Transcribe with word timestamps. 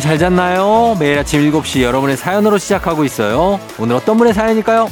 여러분 0.00 0.08
잘 0.08 0.18
잤나요? 0.18 0.96
매일 0.98 1.18
아침 1.18 1.40
7시 1.50 1.82
여러분의 1.82 2.16
사연으로 2.16 2.56
시작하고 2.56 3.04
있어요. 3.04 3.60
오늘 3.78 3.96
어떤 3.96 4.16
분의 4.16 4.32
사연일까요? 4.32 4.88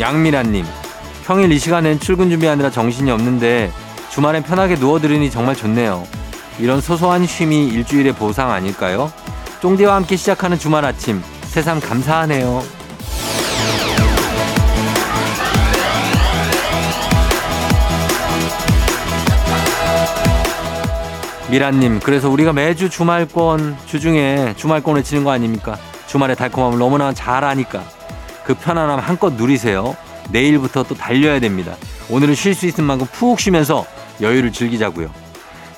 양미란님, 0.00 0.66
평일 1.24 1.52
이 1.52 1.58
시간엔 1.58 2.00
출근 2.00 2.28
준비하느라 2.28 2.70
정신이 2.70 3.10
없는데 3.12 3.70
주말엔 4.10 4.42
편하게 4.42 4.74
누워들으니 4.74 5.30
정말 5.30 5.54
좋네요. 5.54 6.06
이런 6.58 6.80
소소한 6.80 7.24
쉼이 7.24 7.68
일주일의 7.68 8.14
보상 8.14 8.50
아닐까요? 8.50 9.12
쫑디와 9.60 9.94
함께 9.94 10.16
시작하는 10.16 10.58
주말 10.58 10.84
아침, 10.84 11.22
세상 11.56 11.80
감사하네요. 11.80 12.62
미란님, 21.48 22.00
그래서 22.00 22.28
우리가 22.28 22.52
매주 22.52 22.90
주말권, 22.90 23.78
주중에 23.86 24.52
주말권을 24.58 25.02
치는 25.02 25.24
거 25.24 25.30
아닙니까? 25.30 25.78
주말의 26.08 26.36
달콤함을 26.36 26.78
너무나 26.78 27.14
잘 27.14 27.42
아니까. 27.42 27.82
그 28.44 28.52
편안함 28.52 28.98
한껏 28.98 29.32
누리세요. 29.32 29.96
내일부터 30.28 30.82
또 30.82 30.94
달려야 30.94 31.40
됩니다. 31.40 31.74
오늘은 32.10 32.34
쉴 32.34 32.54
수 32.54 32.66
있을 32.66 32.84
만큼 32.84 33.06
푹 33.10 33.40
쉬면서 33.40 33.86
여유를 34.20 34.52
즐기자고요. 34.52 35.08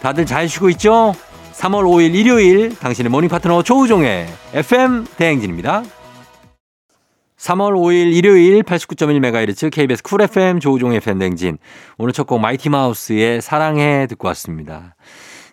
다들 0.02 0.26
잘 0.26 0.48
쉬고 0.48 0.70
있죠? 0.70 1.14
3월 1.58 1.82
5일 1.84 2.14
일요일 2.14 2.74
당신의 2.76 3.10
모닝 3.10 3.28
파트너 3.28 3.62
조우종의 3.62 4.28
FM 4.54 5.06
대행진입니다. 5.16 5.82
3월 7.36 7.72
5일 7.74 8.14
일요일 8.14 8.62
89.1MHz 8.62 9.70
KBS 9.72 10.02
쿨 10.04 10.22
FM 10.22 10.60
조우종의 10.60 10.98
FM 10.98 11.18
대행진. 11.18 11.58
오늘 11.98 12.12
첫 12.12 12.26
곡 12.28 12.38
마이티 12.40 12.68
마우스의 12.68 13.42
사랑해 13.42 14.06
듣고 14.08 14.28
왔습니다. 14.28 14.94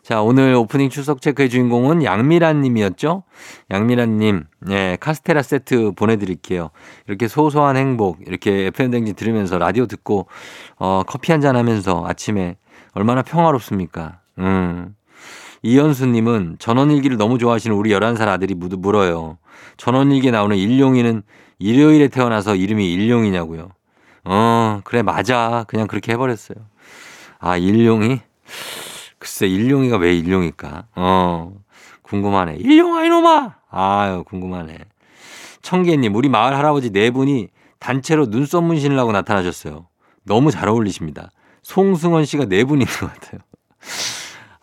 자, 0.03 0.21
오늘 0.21 0.53
오프닝 0.53 0.89
출석 0.91 1.21
체크의 1.21 1.49
주인공은 1.49 2.03
양미란 2.03 2.61
님이었죠? 2.61 3.23
양미란 3.71 4.17
님, 4.19 4.43
예, 4.69 4.97
카스테라 4.99 5.41
세트 5.41 5.93
보내드릴게요. 5.95 6.69
이렇게 7.07 7.27
소소한 7.27 7.75
행복, 7.75 8.19
이렇게 8.27 8.67
FM댕진 8.67 9.15
들으면서 9.15 9.57
라디오 9.57 9.87
듣고, 9.87 10.27
어, 10.77 11.01
커피 11.07 11.31
한 11.31 11.41
잔 11.41 11.55
하면서 11.55 12.05
아침에 12.07 12.57
얼마나 12.93 13.23
평화롭습니까? 13.23 14.19
음. 14.37 14.93
이현수 15.65 16.05
님은 16.05 16.57
전원일기를 16.59 17.17
너무 17.17 17.39
좋아하시는 17.39 17.75
우리 17.75 17.89
11살 17.89 18.27
아들이 18.27 18.53
물어요. 18.53 19.39
전원일기에 19.77 20.29
나오는 20.29 20.55
일용이는 20.55 21.23
일요일에 21.57 22.07
태어나서 22.07 22.55
이름이 22.55 22.93
일용이냐고요. 22.93 23.71
어, 24.25 24.81
그래, 24.83 25.01
맞아. 25.01 25.65
그냥 25.67 25.87
그렇게 25.87 26.11
해버렸어요. 26.11 26.57
아, 27.39 27.57
일용이? 27.57 28.21
글쎄, 29.17 29.47
일용이가 29.47 29.97
왜 29.97 30.15
일용일까? 30.15 30.85
어, 30.97 31.55
궁금하네. 32.03 32.57
일용아, 32.57 33.03
이놈아! 33.03 33.55
아유, 33.71 34.23
궁금하네. 34.27 34.77
청계님, 35.63 36.13
우리 36.13 36.29
마을 36.29 36.55
할아버지 36.55 36.91
네 36.91 37.09
분이 37.09 37.47
단체로 37.79 38.29
눈썹 38.29 38.63
문신을 38.63 38.99
하고 38.99 39.11
나타나셨어요. 39.11 39.87
너무 40.25 40.51
잘 40.51 40.69
어울리십니다. 40.69 41.31
송승헌 41.63 42.25
씨가 42.25 42.45
네분 42.45 42.81
있는 42.83 42.93
것 42.97 43.11
같아요. 43.11 43.41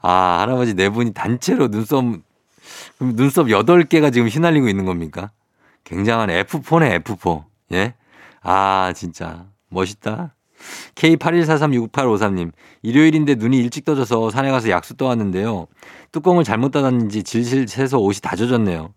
아, 0.03 0.41
할아버지 0.41 0.75
네 0.75 0.89
분이 0.89 1.15
단체로 1.15 1.69
눈썹, 1.69 2.05
눈썹 3.01 3.47
8개가 3.47 4.13
지금 4.13 4.29
휘날리고 4.29 4.69
있는 4.69 4.85
겁니까? 4.85 5.31
굉장한 5.85 6.29
F4네, 6.29 7.03
F4. 7.03 7.45
예? 7.73 7.95
아, 8.43 8.93
진짜. 8.95 9.47
멋있다. 9.69 10.35
K81436853님, 10.95 12.53
일요일인데 12.83 13.37
눈이 13.37 13.59
일찍 13.59 13.85
떠져서 13.85 14.31
산에 14.31 14.51
가서 14.51 14.71
약수 14.71 14.97
떠왔는데요. 14.97 15.67
뚜껑을 16.13 16.45
잘못 16.45 16.71
닫았는지 16.71 17.23
질질 17.23 17.67
새서 17.69 17.99
옷이 17.99 18.21
다 18.21 18.37
젖었네요. 18.37 18.93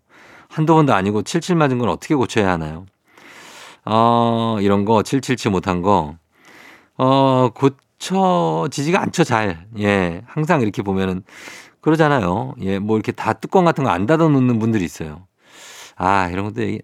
한두 0.48 0.74
번도 0.74 0.94
아니고 0.94 1.22
칠칠 1.22 1.56
맞은 1.56 1.78
건 1.78 1.88
어떻게 1.88 2.14
고쳐야 2.14 2.50
하나요? 2.52 2.86
어, 3.84 4.58
이런 4.60 4.84
거, 4.84 5.02
칠칠치 5.02 5.48
못한 5.48 5.82
거, 5.82 6.16
어, 6.98 7.50
고 7.54 7.70
쳐지지가 7.98 9.00
않죠, 9.02 9.24
잘. 9.24 9.66
예, 9.78 10.22
항상 10.26 10.60
이렇게 10.62 10.82
보면은, 10.82 11.22
그러잖아요. 11.80 12.54
예, 12.62 12.78
뭐 12.78 12.96
이렇게 12.96 13.12
다 13.12 13.32
뚜껑 13.32 13.64
같은 13.64 13.84
거 13.84 13.90
안 13.90 14.06
닫아 14.06 14.28
놓는 14.28 14.58
분들이 14.58 14.84
있어요. 14.84 15.26
아, 15.96 16.28
이런 16.30 16.44
것도 16.46 16.62
얘기. 16.62 16.80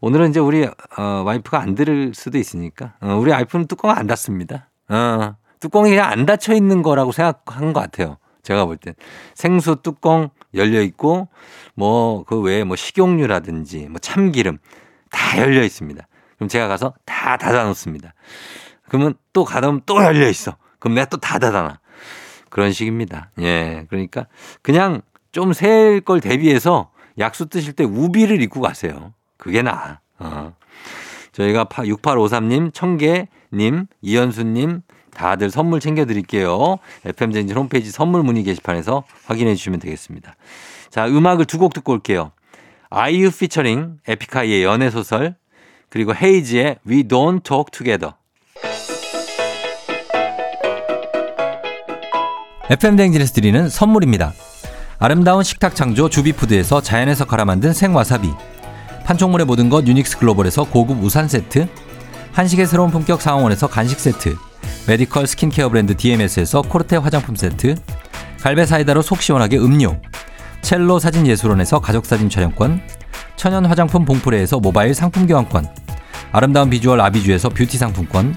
오늘은 0.00 0.30
이제 0.30 0.40
우리 0.40 0.64
어, 0.64 1.02
와이프가 1.26 1.60
안 1.60 1.74
들을 1.74 2.12
수도 2.14 2.38
있으니까 2.38 2.94
어, 3.00 3.14
우리 3.16 3.30
와이프는 3.32 3.66
뚜껑을 3.66 3.98
안 3.98 4.06
닫습니다. 4.06 4.70
어, 4.88 5.34
뚜껑이 5.60 5.90
그냥 5.90 6.10
안 6.10 6.24
닫혀 6.26 6.54
있는 6.54 6.82
거라고 6.82 7.12
생각한 7.12 7.72
것 7.72 7.80
같아요. 7.80 8.16
제가 8.42 8.64
볼 8.66 8.76
땐 8.76 8.94
생수 9.34 9.76
뚜껑 9.82 10.30
열려 10.54 10.80
있고 10.82 11.28
뭐 11.74 12.24
그 12.24 12.40
외에 12.40 12.62
뭐 12.64 12.76
식용유라든지 12.76 13.88
뭐 13.88 13.98
참기름 13.98 14.58
다 15.10 15.38
열려 15.40 15.62
있습니다. 15.64 16.06
그럼 16.36 16.48
제가 16.48 16.68
가서 16.68 16.94
다 17.04 17.36
닫아 17.36 17.64
놓습니다. 17.64 18.14
그러면 18.88 19.14
또 19.32 19.44
가다 19.44 19.66
보면 19.68 19.82
또 19.86 20.02
열려 20.02 20.28
있어. 20.28 20.56
그럼 20.78 20.94
내가 20.94 21.06
또다 21.06 21.38
닫아놔. 21.38 21.78
그런 22.50 22.72
식입니다. 22.72 23.30
예. 23.40 23.86
그러니까 23.88 24.26
그냥 24.62 25.02
좀 25.32 25.52
셀 25.52 26.00
걸 26.02 26.20
대비해서 26.20 26.90
약수 27.18 27.46
뜨실 27.46 27.72
때 27.72 27.84
우비를 27.84 28.40
입고 28.42 28.60
가세요. 28.60 29.12
그게 29.36 29.62
나아. 29.62 29.98
어. 30.18 30.54
저희가 31.32 31.64
6853님, 31.64 32.72
청계님, 32.72 33.86
이현수님, 34.02 34.82
다들 35.12 35.50
선물 35.50 35.80
챙겨드릴게요. 35.80 36.76
FM쟁진 37.04 37.56
홈페이지 37.56 37.90
선물 37.90 38.22
문의 38.22 38.44
게시판에서 38.44 39.04
확인해 39.26 39.54
주시면 39.54 39.80
되겠습니다. 39.80 40.36
자, 40.90 41.06
음악을 41.08 41.44
두 41.46 41.58
곡 41.58 41.72
듣고 41.74 41.92
올게요. 41.92 42.30
아이유 42.90 43.30
피처링 43.32 43.98
에픽하이의 44.06 44.62
연애소설, 44.62 45.34
그리고 45.88 46.14
헤이지의 46.14 46.78
We 46.86 47.04
Don't 47.04 47.42
Talk 47.42 47.70
Together. 47.72 48.14
FM쟁진에서 52.70 53.34
드리는 53.34 53.68
선물입니다. 53.68 54.32
아름다운 54.98 55.44
식탁 55.44 55.74
창조 55.74 56.08
주비푸드에서 56.08 56.80
자연에서 56.80 57.26
갈아 57.26 57.44
만든 57.44 57.74
생와사비. 57.74 58.32
판촉물의 59.04 59.44
모든 59.44 59.68
것 59.68 59.86
유닉스 59.86 60.18
글로벌에서 60.18 60.64
고급 60.64 61.02
우산 61.02 61.28
세트. 61.28 61.68
한식의 62.32 62.66
새로운 62.66 62.90
품격 62.90 63.20
상황원에서 63.20 63.66
간식 63.66 64.00
세트. 64.00 64.36
메디컬 64.86 65.26
스킨케어 65.26 65.68
브랜드 65.68 65.94
DMS에서 65.94 66.62
코르테 66.62 66.96
화장품 66.96 67.36
세트. 67.36 67.74
갈배 68.40 68.64
사이다로 68.64 69.02
속 69.02 69.20
시원하게 69.20 69.58
음료. 69.58 70.00
첼로 70.62 70.98
사진 70.98 71.26
예술원에서 71.26 71.80
가족사진 71.80 72.30
촬영권. 72.30 72.80
천연 73.36 73.66
화장품 73.66 74.06
봉프레에서 74.06 74.58
모바일 74.58 74.94
상품 74.94 75.26
교환권. 75.26 75.66
아름다운 76.32 76.70
비주얼 76.70 76.98
아비주에서 77.02 77.50
뷰티 77.50 77.76
상품권. 77.76 78.34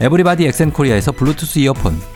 에브리바디 0.00 0.46
엑센코리아에서 0.46 1.12
블루투스 1.12 1.58
이어폰. 1.58 2.15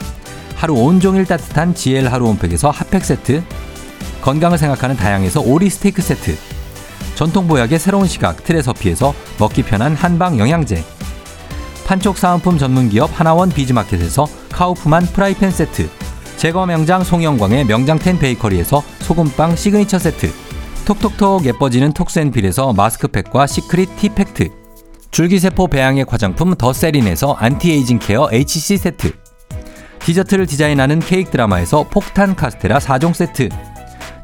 하루 0.61 0.75
온종일 0.75 1.25
따뜻한 1.25 1.73
GL 1.73 2.07
하루 2.07 2.27
온팩에서 2.27 2.69
핫팩 2.69 3.03
세트 3.03 3.41
건강을 4.21 4.59
생각하는 4.59 4.95
다양에서 4.95 5.41
오리 5.41 5.71
스테이크 5.71 6.03
세트 6.03 6.37
전통 7.15 7.47
보약의 7.47 7.79
새로운 7.79 8.07
시각 8.07 8.43
트레서피에서 8.43 9.11
먹기 9.39 9.63
편한 9.63 9.95
한방 9.95 10.37
영양제 10.37 10.83
판촉 11.87 12.15
사은품 12.15 12.59
전문 12.59 12.89
기업 12.89 13.09
하나원 13.19 13.49
비즈마켓에서 13.49 14.27
카우프만 14.51 15.07
프라이팬 15.07 15.49
세트 15.49 15.89
제과 16.37 16.67
명장 16.67 17.03
송영광의 17.03 17.65
명장텐 17.65 18.19
베이커리에서 18.19 18.83
소금빵 18.99 19.55
시그니처 19.55 19.97
세트 19.97 20.31
톡톡톡 20.85 21.43
예뻐지는 21.43 21.91
톡센필에서 21.93 22.73
마스크팩과 22.73 23.47
secret 23.47 23.95
티팩트 23.95 24.49
줄기세포 25.09 25.69
배양액 25.69 26.13
화장품 26.13 26.53
더 26.53 26.71
세린에서 26.71 27.33
anti-aging 27.33 27.97
care 27.97 28.29
HC 28.31 28.77
세트 28.77 29.20
디저트를 30.05 30.45
디자인하는 30.47 30.99
케이크 30.99 31.31
드라마에서 31.31 31.87
폭탄 31.89 32.35
카스테라 32.35 32.79
4종 32.79 33.13
세트 33.13 33.49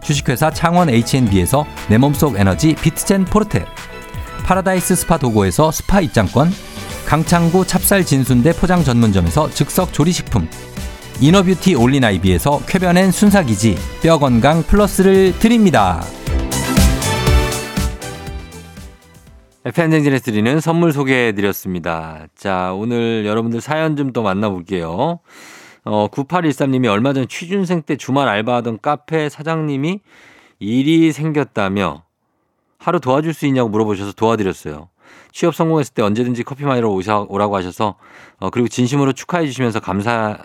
주식회사 0.02 0.52
창원 0.52 0.90
H&B에서 0.90 1.66
내 1.90 1.98
몸속 1.98 2.40
에너지 2.40 2.76
비트젠 2.76 3.26
포르테 3.26 3.66
파라다이스 4.48 4.96
스파 4.96 5.18
도고에서 5.18 5.72
스파 5.74 6.00
입장권, 6.00 6.50
강창구 7.06 7.68
찹쌀 7.68 8.06
진순대 8.06 8.54
포장 8.54 8.82
전문점에서 8.82 9.50
즉석 9.50 9.92
조리식품, 9.92 10.48
inner 11.20 11.45
beauty 11.45 11.76
올린아이비에서 11.76 12.62
쾌변엔 12.66 13.12
순삭이지 13.12 13.78
뼈 14.02 14.18
건강 14.18 14.64
플러스를 14.64 15.38
드립니다. 15.40 16.02
팬댕진에 19.74 20.20
드리는 20.20 20.62
선물 20.62 20.94
소개해 20.94 21.34
드렸습니다. 21.34 22.28
자, 22.34 22.72
오늘 22.74 23.26
여러분들 23.26 23.60
사연 23.60 23.98
좀또 23.98 24.24
만나볼게요. 24.24 25.20
어, 25.90 26.08
9813님이 26.10 26.88
얼마 26.88 27.14
전 27.14 27.28
취준생 27.28 27.84
때 27.84 27.96
주말 27.96 28.28
알바하던 28.28 28.80
카페 28.82 29.30
사장님이 29.30 30.02
일이 30.60 31.12
생겼다며 31.12 32.04
하루 32.78 33.00
도와줄 33.00 33.34
수 33.34 33.46
있냐고 33.46 33.70
물어보셔서 33.70 34.14
도와드렸어요. 34.14 34.90
취업 35.32 35.56
성공했을 35.56 35.94
때 35.94 36.02
언제든지 36.02 36.44
커피 36.44 36.66
마시러 36.66 36.90
오라고 36.90 37.56
하셔서 37.56 37.96
어, 38.40 38.50
그리고 38.50 38.68
진심으로 38.68 39.14
축하해 39.14 39.46
주시면서 39.46 39.80
감사 39.80 40.38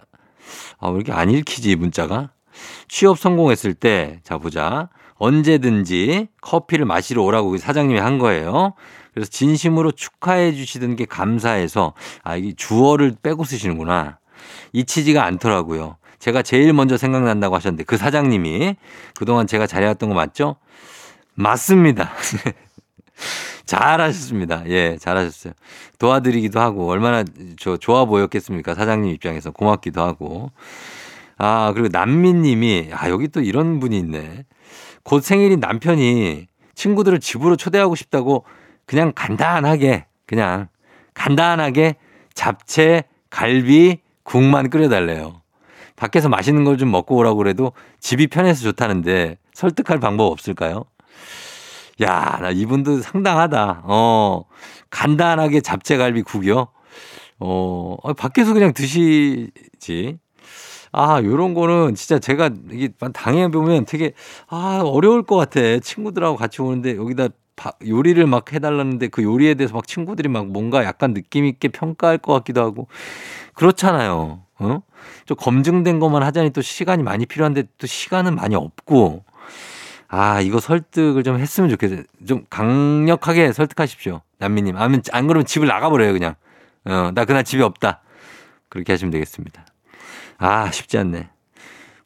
아, 0.79 0.89
왜 0.89 0.97
이렇게 0.97 1.13
안 1.13 1.31
읽히지 1.31 1.77
문자가? 1.77 2.31
취업 2.89 3.19
성공했을 3.19 3.75
때 3.75 4.21
자 4.25 4.39
보자. 4.39 4.89
언제든지 5.15 6.29
커피를 6.41 6.85
마시러 6.85 7.23
오라고 7.23 7.57
사장님이 7.57 8.01
한 8.01 8.19
거예요. 8.19 8.75
그래서 9.15 9.31
진심으로 9.31 9.93
축하해 9.93 10.53
주시던 10.53 10.97
게 10.97 11.05
감사해서 11.05 11.95
아 12.25 12.37
이게 12.37 12.53
주어를 12.57 13.15
빼고 13.23 13.45
쓰시는구나. 13.45 14.19
잊히지가 14.73 15.25
않더라고요. 15.25 15.97
제가 16.19 16.43
제일 16.43 16.73
먼저 16.73 16.97
생각난다고 16.97 17.57
하셨는데 17.57 17.85
그 17.85 17.97
사장님이 17.97 18.77
그동안 19.17 19.47
제가 19.47 19.67
잘해왔던 19.67 20.09
거 20.09 20.15
맞죠? 20.15 20.57
맞습니다. 21.35 22.13
잘하셨습니다. 23.67 24.65
예, 24.69 24.97
잘하셨어요. 24.99 25.55
도와드리기도 25.99 26.61
하고 26.61 26.91
얼마나 26.91 27.25
저 27.59 27.77
좋아 27.77 28.05
보였겠습니까? 28.05 28.75
사장님 28.75 29.13
입장에서 29.13 29.51
고맙기도 29.51 30.03
하고. 30.03 30.51
아, 31.39 31.73
그리고 31.75 31.89
남민님이 31.91 32.91
아 32.93 33.09
여기 33.09 33.29
또 33.29 33.41
이런 33.41 33.81
분이 33.81 33.99
있네. 33.99 34.45
곧 35.03 35.23
생일인 35.23 35.61
남편이 35.61 36.47
친구들을 36.75 37.19
집으로 37.21 37.57
초대하고 37.57 37.95
싶다고 37.95 38.45
그냥 38.87 39.13
간단하게 39.15 40.07
그냥 40.27 40.69
간단하게 41.15 41.97
잡채, 42.35 43.05
갈비, 43.31 43.99
국만 44.25 44.71
끓여달래요. 44.71 45.43
밖에서 45.97 46.29
맛있는 46.29 46.65
걸 46.65 46.77
좀 46.79 46.91
먹고 46.91 47.17
오라고 47.17 47.37
그래도 47.39 47.73
집이 48.01 48.29
편해서 48.29 48.63
좋다는데 48.63 49.39
설득할 49.53 50.01
방법 50.01 50.33
없을까요? 50.33 50.85
야, 52.03 52.39
나 52.41 52.51
이분도 52.51 53.01
상당하다. 53.01 53.83
어, 53.85 54.45
간단하게 54.91 55.61
잡채갈비 55.61 56.23
국이요? 56.23 56.69
어, 57.41 57.97
밖에서 58.17 58.53
그냥 58.55 58.73
드시지. 58.73 60.19
아, 60.93 61.21
요런 61.23 61.55
거는 61.55 61.95
진짜 61.95 62.19
제가 62.19 62.51
이게 62.71 62.89
당해보면 63.15 63.87
되게, 63.87 64.13
아, 64.49 64.83
어려울 64.85 65.23
것 65.25 65.37
같아. 65.37 65.79
친구들하고 65.81 66.37
같이 66.37 66.61
오는데 66.63 66.97
여기다 66.97 67.29
요리를 67.87 68.25
막 68.27 68.53
해달라는데 68.53 69.09
그 69.09 69.23
요리에 69.23 69.55
대해서 69.55 69.75
막 69.75 69.87
친구들이 69.87 70.29
막 70.29 70.47
뭔가 70.47 70.85
약간 70.85 71.15
느낌 71.15 71.45
있게 71.45 71.69
평가할 71.69 72.19
것 72.19 72.33
같기도 72.35 72.63
하고. 72.63 72.89
그렇잖아요. 73.55 74.43
어? 74.59 74.83
좀 75.27 75.37
검증된 75.37 75.99
것만 75.99 76.23
하자니 76.23 76.51
또 76.51 76.63
시간이 76.63 77.03
많이 77.03 77.27
필요한데 77.27 77.65
또 77.79 77.87
시간은 77.87 78.35
많이 78.37 78.55
없고. 78.55 79.25
아, 80.09 80.41
이거 80.43 80.61
설득을 80.61 81.23
좀 81.23 81.39
했으면 81.39 81.71
좋겠어요. 81.71 82.03
좀 82.27 82.45
강력하게 82.51 83.53
설득하십시오. 83.53 84.21
남미님. 84.39 84.77
안, 84.77 85.01
안 85.13 85.27
그러면 85.27 85.47
집을 85.47 85.67
나가버려요, 85.67 86.13
그냥. 86.13 86.35
어, 86.85 87.13
나 87.15 87.25
그날 87.25 87.45
집에 87.45 87.63
없다. 87.63 88.03
그렇게 88.69 88.93
하시면 88.93 89.11
되겠습니다. 89.11 89.65
아, 90.37 90.71
쉽지 90.71 90.99
않네. 90.99 91.31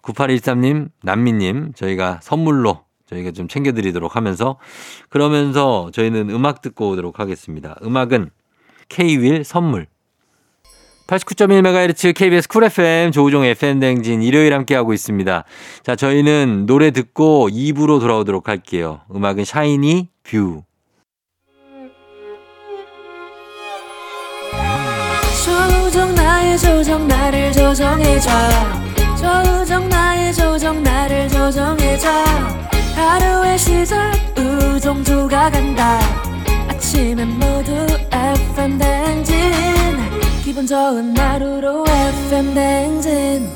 9813님, 0.02 0.90
남미님, 1.02 1.72
저희가 1.74 2.20
선물로 2.22 2.85
저희가 3.06 3.30
좀 3.30 3.48
챙겨드리도록 3.48 4.16
하면서 4.16 4.58
그러면서 5.08 5.90
저희는 5.92 6.30
음악 6.30 6.60
듣고 6.62 6.90
오도록 6.90 7.20
하겠습니다. 7.20 7.76
음악은 7.82 8.30
K-윌 8.88 9.44
선물. 9.44 9.86
89.1MHz 11.06 12.14
KBS 12.16 12.48
쿨 12.48 12.64
FM 12.64 13.12
조우종 13.12 13.44
FM 13.44 13.78
댕진 13.78 14.22
일요일 14.22 14.52
함께하고 14.54 14.92
있습니다. 14.92 15.44
자, 15.84 15.96
저희는 15.96 16.66
노래 16.66 16.90
듣고 16.90 17.48
2부로 17.48 18.00
돌아오도록 18.00 18.48
할게요. 18.48 19.02
음악은 19.14 19.44
샤이니 19.44 20.08
View. 20.24 20.64
조우종 25.44 26.12
나의 26.14 26.58
조정 26.58 27.06
나를 27.06 27.52
조정해줘 27.52 28.30
조우종 29.16 29.88
나의 29.88 30.34
조정 30.34 30.82
나를 30.82 31.28
조정해줘 31.28 32.65
하루의 33.06 33.56
시절 33.56 34.12
우종조가 34.36 35.50
간다 35.50 36.00
아침엔 36.68 37.28
모두 37.38 37.70
FM 38.10 38.78
댕진 38.78 39.36
기분 40.42 40.66
좋은 40.66 41.16
하루로 41.16 41.84
FM 41.86 42.52
댕진 42.54 43.48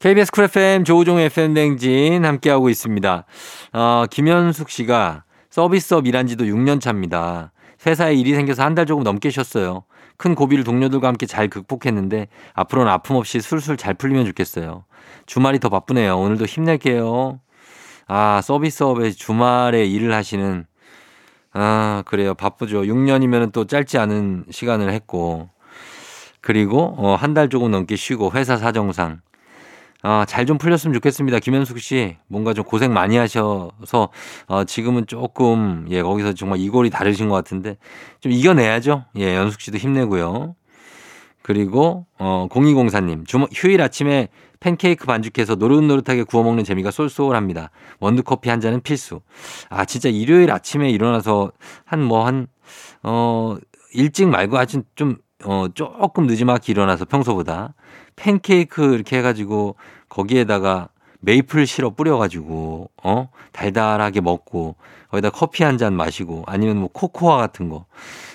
KBS 0.00 0.30
쿨 0.32 0.44
FM 0.44 0.84
조우종 0.84 1.18
FM 1.18 1.54
댕진 1.54 2.24
함께하고 2.24 2.68
있습니다. 2.68 3.24
어, 3.72 4.04
김현숙 4.10 4.70
씨가 4.70 5.24
서비스업 5.50 6.06
일한 6.06 6.26
지도 6.28 6.44
6년 6.44 6.80
차입니다. 6.80 7.52
회사에 7.84 8.14
일이 8.14 8.34
생겨서 8.34 8.62
한 8.62 8.74
달 8.76 8.86
조금 8.86 9.02
넘게 9.02 9.30
쉬었어요. 9.30 9.84
큰 10.18 10.34
고비를 10.34 10.64
동료들과 10.64 11.08
함께 11.08 11.26
잘 11.26 11.48
극복했는데 11.48 12.28
앞으로는 12.54 12.90
아픔 12.92 13.16
없이 13.16 13.40
술술 13.40 13.76
잘 13.76 13.94
풀리면 13.94 14.26
좋겠어요. 14.26 14.84
주말이 15.26 15.60
더 15.60 15.68
바쁘네요. 15.70 16.18
오늘도 16.18 16.44
힘낼게요. 16.44 17.40
아, 18.08 18.40
서비스업에 18.42 19.12
주말에 19.12 19.86
일을 19.86 20.12
하시는 20.14 20.66
아, 21.52 22.02
그래요. 22.06 22.34
바쁘죠. 22.34 22.82
6년이면 22.82 23.52
또 23.52 23.66
짧지 23.66 23.96
않은 23.98 24.44
시간을 24.50 24.90
했고, 24.92 25.48
그리고 26.40 26.94
어, 26.98 27.14
한 27.16 27.34
달 27.34 27.48
조금 27.48 27.70
넘게 27.70 27.96
쉬고 27.96 28.32
회사 28.34 28.56
사정상 28.56 29.20
아, 30.02 30.24
잘 30.26 30.46
좀 30.46 30.58
풀렸으면 30.58 30.94
좋겠습니다. 30.94 31.40
김현숙 31.40 31.80
씨. 31.80 32.16
뭔가 32.28 32.54
좀 32.54 32.64
고생 32.64 32.92
많이 32.92 33.16
하셔서 33.16 34.08
어, 34.46 34.64
지금은 34.64 35.06
조금 35.06 35.86
예, 35.90 36.02
거기서 36.02 36.34
정말 36.34 36.60
이골이 36.60 36.90
다르신 36.90 37.28
것 37.28 37.34
같은데 37.34 37.76
좀 38.20 38.30
이겨내야죠. 38.32 39.04
예, 39.18 39.34
연숙 39.36 39.60
씨도 39.60 39.78
힘내고요. 39.78 40.54
그리고 41.42 42.06
어, 42.18 42.46
0204님. 42.50 43.26
주 43.26 43.38
휴일 43.52 43.82
아침에 43.82 44.28
팬케이크 44.60 45.06
반죽해서 45.06 45.54
노릇노릇하게 45.56 46.24
구워 46.24 46.42
먹는 46.44 46.64
재미가 46.64 46.90
쏠쏠합니다. 46.90 47.70
원두커피 48.00 48.48
한 48.50 48.60
잔은 48.60 48.80
필수. 48.82 49.20
아, 49.70 49.84
진짜 49.84 50.08
일요일 50.08 50.50
아침에 50.50 50.90
일어나서 50.90 51.52
한 51.84 52.00
뭐 52.02 52.24
한, 52.26 52.46
어, 53.02 53.56
일찍 53.94 54.28
말고 54.28 54.58
아주 54.58 54.82
좀, 54.94 55.16
어, 55.44 55.66
조금 55.72 56.26
늦지막히 56.26 56.72
일어나서 56.72 57.04
평소보다 57.04 57.74
팬케이크 58.16 58.94
이렇게 58.94 59.18
해가지고 59.18 59.76
거기에다가 60.08 60.88
메이플 61.20 61.66
시럽 61.66 61.96
뿌려가지고, 61.96 62.90
어, 63.02 63.28
달달하게 63.52 64.20
먹고 64.20 64.76
거기다 65.10 65.30
커피 65.30 65.64
한 65.64 65.78
잔 65.78 65.94
마시고 65.94 66.44
아니면 66.46 66.78
뭐 66.78 66.88
코코아 66.92 67.36
같은 67.38 67.68
거. 67.68 67.86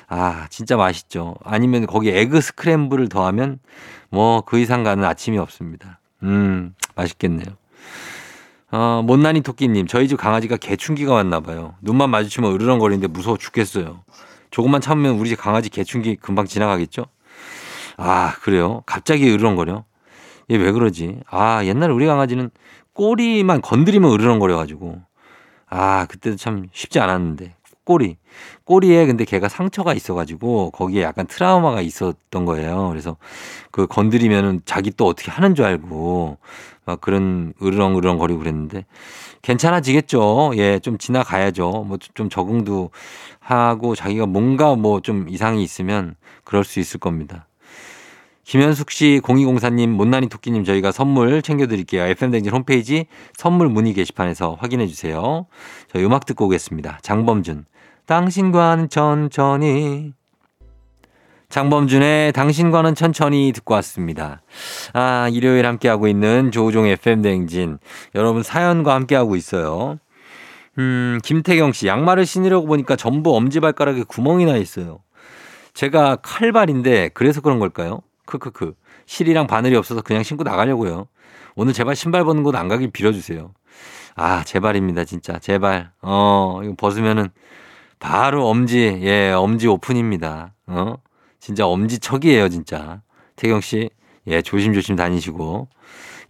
아, 0.07 0.48
진짜 0.50 0.75
맛있죠. 0.77 1.36
아니면 1.43 1.86
거기 1.88 2.10
에그 2.10 2.39
스크램블을 2.41 3.10
더하면 3.10 3.60
뭐 4.10 4.41
그 4.41 4.60
이상 4.60 4.83
가는 4.83 5.03
아침이 5.03 5.38
없습니다. 5.38 6.00
음, 6.24 6.75
맛있겠네요. 6.95 7.48
어, 8.72 9.01
못난이 9.05 9.41
토끼님, 9.41 9.88
저희 9.88 10.07
집 10.07 10.17
강아지가 10.17 10.57
개충기가 10.57 11.13
왔나 11.13 11.39
봐요. 11.41 11.75
눈만 11.81 12.10
마주치면 12.10 12.51
으르렁거리는데 12.53 13.07
무서워 13.07 13.38
죽겠어요. 13.38 14.03
조금만 14.53 14.81
참으면 14.81 15.15
우리 15.15 15.29
집 15.29 15.38
강아지 15.38 15.69
개충기 15.69 16.15
금방 16.15 16.45
지나가겠죠? 16.45 17.07
아, 17.98 18.36
그래요? 18.43 18.83
갑자기 18.86 19.27
으르렁거려? 19.33 19.83
얘 20.51 20.57
왜 20.57 20.72
그러지? 20.72 21.22
아, 21.27 21.65
옛날에 21.65 21.91
우리 21.91 22.05
강아지는 22.05 22.51
꼬리만 22.93 23.62
건드리면 23.62 24.12
으르렁거려가지고. 24.12 25.01
아, 25.69 26.05
그때도 26.07 26.36
참 26.36 26.67
쉽지 26.72 27.00
않았는데. 27.00 27.55
꼬리. 27.83 28.17
꼬리에 28.63 29.07
근데 29.07 29.25
걔가 29.25 29.50
상처가 29.50 29.95
있어가지고 29.95 30.69
거기에 30.69 31.01
약간 31.01 31.25
트라우마가 31.25 31.81
있었던 31.81 32.45
거예요. 32.45 32.89
그래서 32.89 33.17
그 33.72 33.88
건드리면은 33.88 34.62
자기 34.65 34.91
또 34.91 35.07
어떻게 35.07 35.31
하는 35.31 35.55
줄 35.55 35.65
알고 35.65 36.38
막 36.85 37.01
그런 37.01 37.53
으르렁으르렁 37.61 38.17
거리고 38.17 38.39
그랬는데 38.39 38.85
괜찮아지겠죠. 39.41 40.53
예, 40.57 40.79
좀 40.79 40.97
지나가야죠. 40.97 41.85
뭐 41.87 41.97
좀 42.13 42.29
적응도 42.29 42.91
하고 43.39 43.95
자기가 43.95 44.25
뭔가 44.25 44.75
뭐 44.75 44.99
좀 45.01 45.27
이상이 45.29 45.63
있으면 45.63 46.15
그럴 46.43 46.63
수 46.63 46.79
있을 46.79 46.99
겁니다. 46.99 47.47
김현숙 48.45 48.91
씨, 48.91 49.21
0204님, 49.23 49.87
못난이 49.87 50.27
토끼님 50.27 50.65
저희가 50.65 50.91
선물 50.91 51.41
챙겨드릴게요. 51.41 52.03
FM댕진 52.03 52.51
홈페이지 52.53 53.05
선물 53.37 53.69
문의 53.69 53.93
게시판에서 53.93 54.57
확인해 54.59 54.85
주세요. 54.87 55.45
저희 55.91 56.03
음악 56.03 56.25
듣고 56.25 56.45
오겠습니다. 56.45 56.99
장범준. 57.01 57.65
당신과는 58.05 58.89
천천히. 58.89 60.13
장범준의 61.53 62.31
당신과는 62.31 62.95
천천히 62.95 63.51
듣고 63.53 63.75
왔습니다. 63.75 64.41
아, 64.93 65.29
일요일 65.31 65.67
함께하고 65.67 66.07
있는 66.07 66.50
조우종의 66.50 66.93
FM댕진. 66.93 67.77
여러분 68.15 68.41
사연과 68.41 68.95
함께하고 68.95 69.36
있어요. 69.36 70.00
음, 70.79 71.19
김태경 71.24 71.72
씨, 71.74 71.86
양말을 71.86 72.25
신으려고 72.25 72.65
보니까 72.65 72.95
전부 72.95 73.36
엄지발가락에 73.36 74.01
구멍이 74.07 74.45
나 74.45 74.57
있어요. 74.57 75.01
제가 75.75 76.15
칼발인데 76.24 77.12
그래서 77.13 77.39
그런 77.39 77.60
걸까요? 77.60 78.01
크크크. 78.25 78.74
실이랑 79.05 79.45
바늘이 79.45 79.75
없어서 79.75 80.01
그냥 80.01 80.24
신고 80.24 80.43
나가려고요. 80.43 81.05
오늘 81.55 81.74
제발 81.74 81.95
신발 81.95 82.24
벗는 82.24 82.41
곳 82.41 82.55
안 82.55 82.67
가길 82.67 82.89
빌어주세요. 82.89 83.53
아, 84.15 84.43
제발입니다, 84.43 85.05
진짜. 85.05 85.38
제발. 85.38 85.91
어, 86.01 86.62
이거 86.63 86.74
벗으면은 86.75 87.29
바로 88.00 88.48
엄지, 88.48 89.01
예, 89.03 89.31
엄지 89.31 89.67
오픈입니다. 89.67 90.55
어? 90.65 90.95
진짜 91.43 91.67
엄지척이에요, 91.67 92.47
진짜. 92.47 93.01
태경 93.35 93.59
씨, 93.59 93.89
예, 94.27 94.41
조심조심 94.41 94.95
다니시고. 94.95 95.67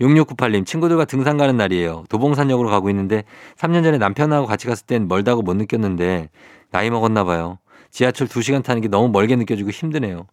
6698님, 0.01 0.65
친구들과 0.65 1.05
등산 1.05 1.38
가는 1.38 1.55
날이에요. 1.55 2.05
도봉산역으로 2.10 2.67
가고 2.67 2.89
있는데 2.89 3.24
3년 3.55 3.84
전에 3.84 4.00
남편하고 4.00 4.48
같이 4.48 4.65
갔을 4.65 4.88
땐 4.88 5.08
멀다고 5.08 5.43
못 5.43 5.53
느꼈는데 5.53 6.29
나이 6.72 6.89
먹었나 6.89 7.25
봐요. 7.25 7.60
지하철 7.91 8.27
2시간 8.27 8.63
타는 8.63 8.82
게 8.82 8.88
너무 8.88 9.10
멀게 9.10 9.36
느껴지고 9.36 9.70
힘드네요. 9.70 10.25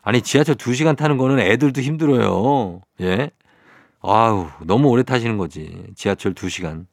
아니, 0.00 0.22
지하철 0.22 0.54
2시간 0.54 0.96
타는 0.96 1.18
거는 1.18 1.38
애들도 1.40 1.82
힘들어요. 1.82 2.80
예? 3.02 3.30
아우, 4.00 4.46
너무 4.64 4.88
오래 4.88 5.02
타시는 5.02 5.36
거지. 5.36 5.84
지하철 5.96 6.32
2시간. 6.32 6.86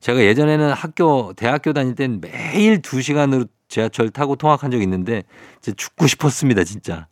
제가 0.00 0.18
예전에는 0.18 0.72
학교, 0.72 1.32
대학교 1.34 1.72
다닐 1.72 1.94
땐 1.94 2.20
매일 2.20 2.82
2시간으로 2.82 3.46
지하철 3.70 4.10
타고 4.10 4.36
통학한 4.36 4.70
적 4.70 4.82
있는데 4.82 5.22
진짜 5.62 5.74
죽고 5.76 6.06
싶었습니다, 6.06 6.64
진짜. 6.64 7.06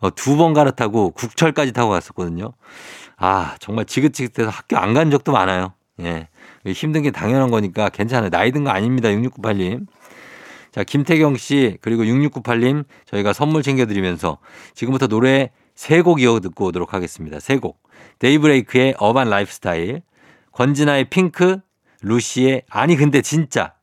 어, 0.00 0.14
두 0.14 0.36
번 0.36 0.52
갈아타고 0.54 1.10
국철까지 1.10 1.72
타고 1.72 1.90
갔었거든요. 1.90 2.52
아, 3.16 3.56
정말 3.58 3.84
지긋지긋해서 3.86 4.48
학교 4.50 4.76
안 4.78 4.94
간 4.94 5.10
적도 5.10 5.32
많아요. 5.32 5.72
예. 6.00 6.28
힘든 6.66 7.02
게 7.02 7.10
당연한 7.10 7.50
거니까 7.50 7.88
괜찮아요. 7.88 8.30
나이 8.30 8.52
든 8.52 8.62
거 8.62 8.70
아닙니다. 8.70 9.08
6698님. 9.08 9.86
자, 10.70 10.84
김태경 10.84 11.36
씨, 11.36 11.78
그리고 11.80 12.04
6698님, 12.04 12.84
저희가 13.06 13.32
선물 13.32 13.62
챙겨드리면서 13.64 14.38
지금부터 14.74 15.08
노래 15.08 15.50
세 15.74 16.02
곡 16.02 16.20
이어 16.20 16.38
듣고 16.40 16.66
오도록 16.66 16.92
하겠습니다. 16.94 17.40
세 17.40 17.56
곡. 17.56 17.80
데이브레이크의 18.20 18.94
Urban 18.98 19.30
Lifestyle, 19.30 20.02
권진아의 20.52 21.06
핑크, 21.08 21.58
루시의 22.02 22.62
아니 22.68 22.94
근데 22.96 23.22
진짜. 23.22 23.74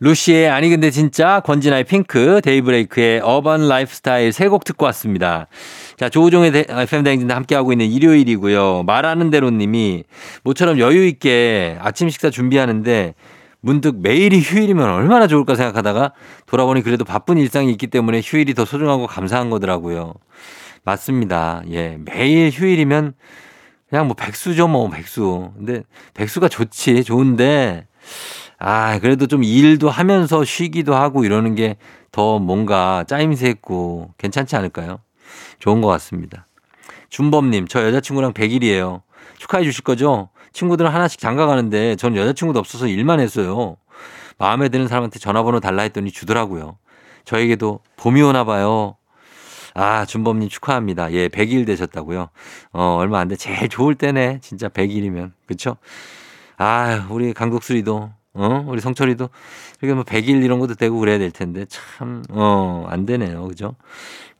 루시의 0.00 0.48
아니 0.48 0.68
근데 0.68 0.90
진짜, 0.90 1.40
권진아의 1.40 1.84
핑크, 1.84 2.40
데이브레이크의 2.42 3.20
Urban 3.24 3.66
Lifestyle 3.68 4.32
세 4.32 4.48
곡 4.48 4.64
듣고 4.64 4.86
왔습니다. 4.86 5.48
자, 5.96 6.08
조우종의 6.08 6.52
FM 6.68 7.02
대행진과 7.02 7.34
함께하고 7.34 7.72
있는 7.72 7.86
일요일이고요. 7.86 8.84
말하는 8.86 9.30
대로 9.30 9.50
님이 9.50 10.04
모처럼 10.44 10.78
여유 10.78 11.04
있게 11.06 11.76
아침 11.80 12.08
식사 12.10 12.30
준비하는데 12.30 13.14
문득 13.60 14.00
매일이 14.00 14.40
휴일이면 14.40 14.88
얼마나 14.88 15.26
좋을까 15.26 15.56
생각하다가 15.56 16.12
돌아보니 16.46 16.82
그래도 16.82 17.04
바쁜 17.04 17.36
일상이 17.38 17.72
있기 17.72 17.88
때문에 17.88 18.20
휴일이 18.24 18.54
더 18.54 18.64
소중하고 18.64 19.08
감사한 19.08 19.50
거더라고요. 19.50 20.14
맞습니다. 20.84 21.62
예. 21.72 21.98
매일 22.04 22.50
휴일이면 22.50 23.14
그냥 23.90 24.06
뭐 24.06 24.14
백수죠, 24.14 24.68
뭐 24.68 24.88
백수. 24.88 25.50
근데 25.56 25.82
백수가 26.14 26.48
좋지, 26.48 27.02
좋은데 27.02 27.86
아, 28.58 28.98
그래도 28.98 29.26
좀 29.26 29.44
일도 29.44 29.88
하면서 29.88 30.44
쉬기도 30.44 30.94
하고 30.94 31.24
이러는 31.24 31.54
게 31.54 31.76
더 32.12 32.38
뭔가 32.38 33.04
짜임새 33.06 33.48
있고 33.50 34.12
괜찮지 34.18 34.56
않을까요? 34.56 35.00
좋은 35.58 35.80
것 35.80 35.88
같습니다. 35.88 36.46
준범님, 37.10 37.68
저 37.68 37.84
여자친구랑 37.86 38.32
100일이에요. 38.32 39.02
축하해 39.38 39.64
주실 39.64 39.84
거죠? 39.84 40.30
친구들은 40.52 40.90
하나씩 40.90 41.20
장가 41.20 41.46
가는데 41.46 41.96
전 41.96 42.16
여자친구도 42.16 42.58
없어서 42.58 42.86
일만 42.86 43.20
했어요. 43.20 43.76
마음에 44.38 44.68
드는 44.68 44.88
사람한테 44.88 45.18
전화번호 45.18 45.60
달라 45.60 45.82
했더니 45.82 46.10
주더라고요. 46.10 46.78
저에게도 47.24 47.80
봄이 47.96 48.22
오나 48.22 48.44
봐요. 48.44 48.96
아, 49.74 50.04
준범님 50.06 50.48
축하합니다. 50.48 51.12
예, 51.12 51.28
100일 51.28 51.66
되셨다고요. 51.66 52.30
어, 52.72 52.96
얼마 52.98 53.20
안 53.20 53.28
돼. 53.28 53.36
제일 53.36 53.68
좋을 53.68 53.94
때네. 53.94 54.40
진짜 54.42 54.68
100일이면. 54.68 55.32
그쵸? 55.46 55.76
아, 56.56 57.06
우리 57.10 57.32
강독수리도 57.32 58.10
어? 58.38 58.64
우리 58.68 58.80
성철이도 58.80 59.28
이게 59.82 59.94
뭐 59.94 60.04
100일 60.04 60.44
이런 60.44 60.58
것도 60.60 60.74
되고 60.76 60.98
그래야 60.98 61.18
될 61.18 61.30
텐데 61.30 61.66
참, 61.68 62.22
어, 62.30 62.86
안 62.88 63.04
되네요. 63.06 63.46
그죠? 63.48 63.74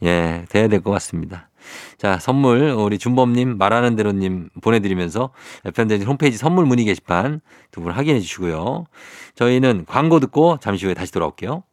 예, 0.05 0.45
돼야 0.49 0.69
될 0.69 0.81
것 0.83 0.91
같습니다. 0.93 1.51
자, 1.99 2.19
선물 2.19 2.71
우리 2.71 2.99
준범님 2.99 3.59
말하는 3.59 3.97
대로님 3.97 4.49
보내드리면서 4.63 5.31
FM대진 5.67 6.07
홈페이지 6.09 6.39
선물 6.39 6.65
문의 6.67 6.85
게시판 6.87 7.41
두 7.73 7.83
분 7.83 7.93
확인해 7.93 8.21
주시고요. 8.21 8.87
저희는 9.35 9.85
광고 9.87 10.21
듣고 10.21 10.59
잠시 10.61 10.87
후에 10.87 10.95
다시 10.95 11.13
돌아올게요. 11.13 11.65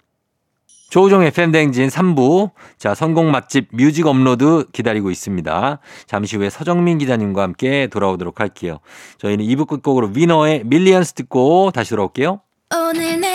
조우종의 0.95 1.31
팬댕진 1.31 1.89
3부. 1.89 2.51
자, 2.77 2.95
선곡 2.95 3.25
맛집 3.25 3.67
뮤직 3.73 4.07
업로드 4.07 4.63
기다리고 4.71 5.11
있습니다. 5.11 5.79
잠시 6.07 6.37
후에 6.37 6.49
서정민 6.49 6.99
기자님과 6.99 7.41
함께 7.41 7.87
돌아오도록 7.87 8.39
할게요. 8.39 8.79
저희는 9.17 9.43
2부 9.43 9.67
끝곡으로 9.67 10.11
위너의 10.15 10.61
Millions 10.63 11.11
듣고 11.15 11.71
다시 11.71 11.89
돌아올게요. 11.89 12.39
오늘 12.73 13.19
내 13.19 13.34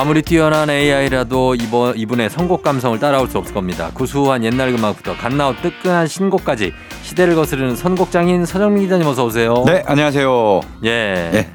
아무리 0.00 0.22
뛰어난 0.22 0.70
AI라도 0.70 1.56
이번, 1.56 1.98
이분의 1.98 2.30
선곡 2.30 2.62
감성을 2.62 2.96
따라올 3.00 3.26
수 3.26 3.36
없을 3.36 3.52
겁니다. 3.52 3.90
구수한 3.94 4.44
옛날 4.44 4.68
음악부터 4.68 5.16
갓나온 5.16 5.56
뜨끈한 5.60 6.06
신곡까지 6.06 6.72
시대를 7.02 7.34
거스르는 7.34 7.74
선곡장인 7.74 8.46
서정민 8.46 8.84
기자님 8.84 9.08
어서 9.08 9.24
오세요. 9.24 9.64
네, 9.66 9.82
안녕하세요. 9.86 10.60
예. 10.84 11.30
네. 11.32 11.50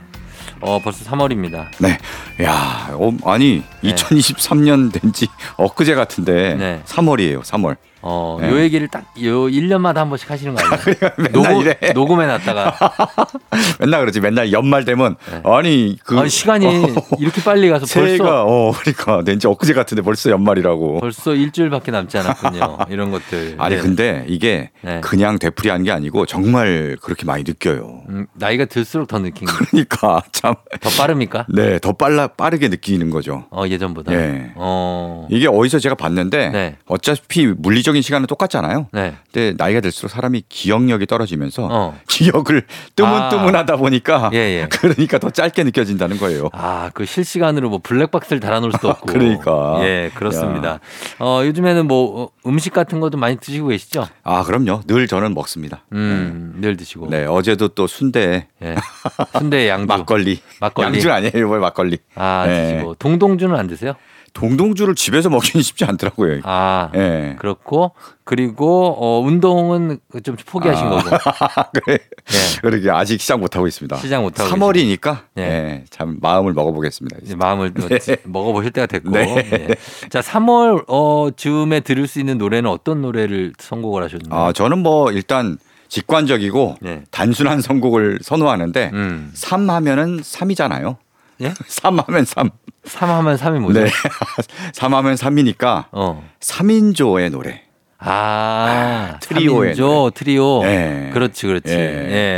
어, 0.59 0.77
벌써 0.83 1.09
3월입니다. 1.09 1.67
네. 1.79 1.97
야, 2.41 2.89
어, 2.93 3.11
아니, 3.25 3.61
네. 3.81 3.93
2023년 3.93 4.91
된 4.91 5.13
지 5.13 5.27
엊그제 5.57 5.93
같은데 5.93 6.55
네. 6.55 6.81
3월이에요, 6.85 7.41
3월. 7.43 7.75
어, 8.05 8.37
네. 8.41 8.49
요 8.49 8.59
얘기를 8.59 8.89
딱 8.89 9.05
요 9.21 9.43
1년마다 9.45 9.95
한 9.97 10.09
번씩 10.09 10.29
하시는 10.29 10.53
거 10.53 10.61
아니에요? 10.61 11.31
녹음, 11.31 11.61
이래. 11.61 11.77
녹음해 11.93 12.25
놨다가 12.25 12.75
맨날 13.79 14.01
그러지. 14.01 14.19
맨날 14.19 14.51
연말 14.51 14.83
되면 14.83 15.15
아니 15.45 15.97
그 16.03 16.19
아니, 16.19 16.29
시간이 16.29 16.65
이렇게 17.19 17.41
빨리 17.43 17.69
가서 17.69 17.85
새해가 17.85 18.17
벌써 18.17 18.43
어 18.45 18.71
그러니까 18.77 19.21
왠지 19.25 19.47
엊그제 19.47 19.73
같은데 19.73 20.01
벌써 20.01 20.29
연말이라고. 20.31 20.99
벌써 20.99 21.33
일주일밖에 21.33 21.91
남지 21.91 22.17
않았군요. 22.17 22.77
이런 22.89 23.11
것들. 23.11 23.55
아니 23.59 23.75
네. 23.75 23.81
근데 23.81 24.25
이게 24.27 24.71
네. 24.81 24.99
그냥 24.99 25.39
되풀이하는 25.39 25.85
게 25.85 25.91
아니고 25.91 26.25
정말 26.25 26.97
그렇게 27.01 27.23
많이 27.25 27.43
느껴요. 27.45 28.01
음, 28.09 28.25
나이가 28.33 28.65
들수록 28.65 29.07
더 29.07 29.19
느낀 29.19 29.47
거. 29.47 29.53
그러니까 29.69 30.21
참 30.33 30.55
더 30.81 30.89
빠릅니까? 30.97 31.45
네, 31.47 31.79
더 31.79 31.93
빨라 31.93 32.22
빠르게 32.27 32.67
느끼는 32.67 33.09
거죠. 33.09 33.45
어, 33.51 33.63
예전보다. 33.67 34.13
예. 34.13 34.51
어. 34.55 35.27
이게 35.29 35.47
어디서 35.47 35.79
제가 35.79 35.95
봤는데 35.95 36.49
네. 36.49 36.75
어차피 36.85 37.47
물리적인 37.47 38.01
시간은 38.01 38.27
똑같잖아요. 38.27 38.87
네. 38.91 39.15
근데 39.31 39.53
나이가 39.57 39.79
들수록 39.81 40.11
사람이 40.11 40.43
기억력이 40.49 41.05
떨어지면서 41.05 41.67
어. 41.71 41.97
기억을 42.07 42.63
뜨문뜨문하다 42.95 43.75
보니까 43.77 44.29
예, 44.33 44.37
예. 44.37 44.67
그러니까 44.71 45.17
더 45.19 45.29
짧게 45.29 45.63
느껴진다는 45.63 46.17
거예요. 46.17 46.49
아, 46.53 46.89
그 46.93 47.05
실시간으로 47.05 47.69
뭐 47.69 47.79
블랙박스를 47.83 48.39
달아놓을 48.39 48.71
수도 48.73 48.89
없고. 48.91 49.05
그러니까. 49.07 49.77
예, 49.81 50.11
그렇습니다. 50.15 50.79
어, 51.19 51.41
요즘에는 51.45 51.87
뭐 51.87 52.23
어, 52.23 52.29
음식 52.47 52.73
같은 52.73 52.99
것도 52.99 53.17
많이 53.17 53.37
드시고 53.37 53.67
계시죠? 53.67 54.07
아 54.23 54.43
그럼요. 54.43 54.81
늘 54.87 55.07
저는 55.07 55.33
먹습니다. 55.33 55.83
음, 55.93 56.55
늘 56.59 56.77
드시고. 56.77 57.09
네, 57.09 57.25
어제도 57.25 57.67
또 57.69 57.87
순대 57.87 58.47
예. 58.61 58.75
순대 59.37 59.69
양주. 59.69 59.87
막걸리. 59.87 60.39
막걸리. 60.59 60.85
양주 60.85 61.11
아니에요, 61.11 61.47
뭘 61.47 61.59
막걸리. 61.59 61.97
아, 62.15 62.46
네. 62.48 62.74
드시고. 62.74 62.96
동동주는 62.96 63.55
안 63.55 63.67
드세요? 63.67 63.93
동동주를 64.34 64.96
집에서 64.96 65.29
먹기는 65.29 65.62
쉽지 65.63 65.86
않더라고요. 65.86 66.41
아. 66.43 66.89
예. 66.96 67.36
그렇고 67.38 67.91
그리고 68.24 68.96
어 69.00 69.20
운동은 69.20 70.00
좀 70.24 70.36
포기하신 70.46 70.88
아. 70.88 70.89
거고. 70.89 71.03
그래. 71.86 72.00
예. 72.00 72.62
그러게 72.62 72.89
아직 72.89 73.22
시작 73.22 73.39
못 73.39 73.55
하고 73.55 73.67
있습니다. 73.67 73.96
시작 73.98 74.22
못 74.22 74.39
하고 74.39 74.50
3월이니까 74.50 75.20
네. 75.36 75.43
예, 75.43 75.84
참 75.91 76.17
마음을 76.20 76.53
먹어보겠습니다. 76.53 77.17
이제 77.22 77.36
마음을 77.36 77.74
또 77.75 77.88
네. 77.88 78.00
먹어보실 78.24 78.72
때가 78.72 78.88
됐고. 78.88 79.12
네. 79.12 79.36
예. 79.51 79.75
자, 80.10 80.22
3월 80.22 80.86
어 80.88 81.29
즈음에 81.36 81.82
들을 81.82 82.08
수 82.08 82.20
있는 82.20 82.39
노래는 82.39 82.70
어떤 82.70 83.01
노래를 83.01 83.53
선곡을 83.60 84.03
하셨나요? 84.03 84.41
아 84.48 84.51
저는 84.51 84.79
뭐 84.79 85.12
일단 85.12 85.58
직관적이고 85.89 86.77
네. 86.82 87.03
단순한 87.12 87.62
선곡을 87.62 88.20
선호하는데 88.24 88.89
음. 88.93 89.29
삼 89.36 89.70
하면은 89.70 90.22
삼이잖아요 90.24 90.98
예? 91.43 91.53
삼 91.67 92.00
하면 92.00 92.25
삼 92.25 92.50
3하면 92.85 93.38
3이 93.38 93.59
뭐죠? 93.59 93.83
네. 93.83 93.89
삼 94.73 94.93
하면 94.93 95.15
삼이니까 95.15 95.88
어. 95.91 96.27
삼인조의 96.39 97.29
노래. 97.29 97.62
아, 98.05 99.17
트리오의 99.21 99.73
트리오, 99.75 99.88
노래. 99.88 100.12
트리오. 100.13 100.63
예. 100.65 101.09
그렇지, 101.13 101.47
그렇지. 101.47 101.71
예. 101.73 101.77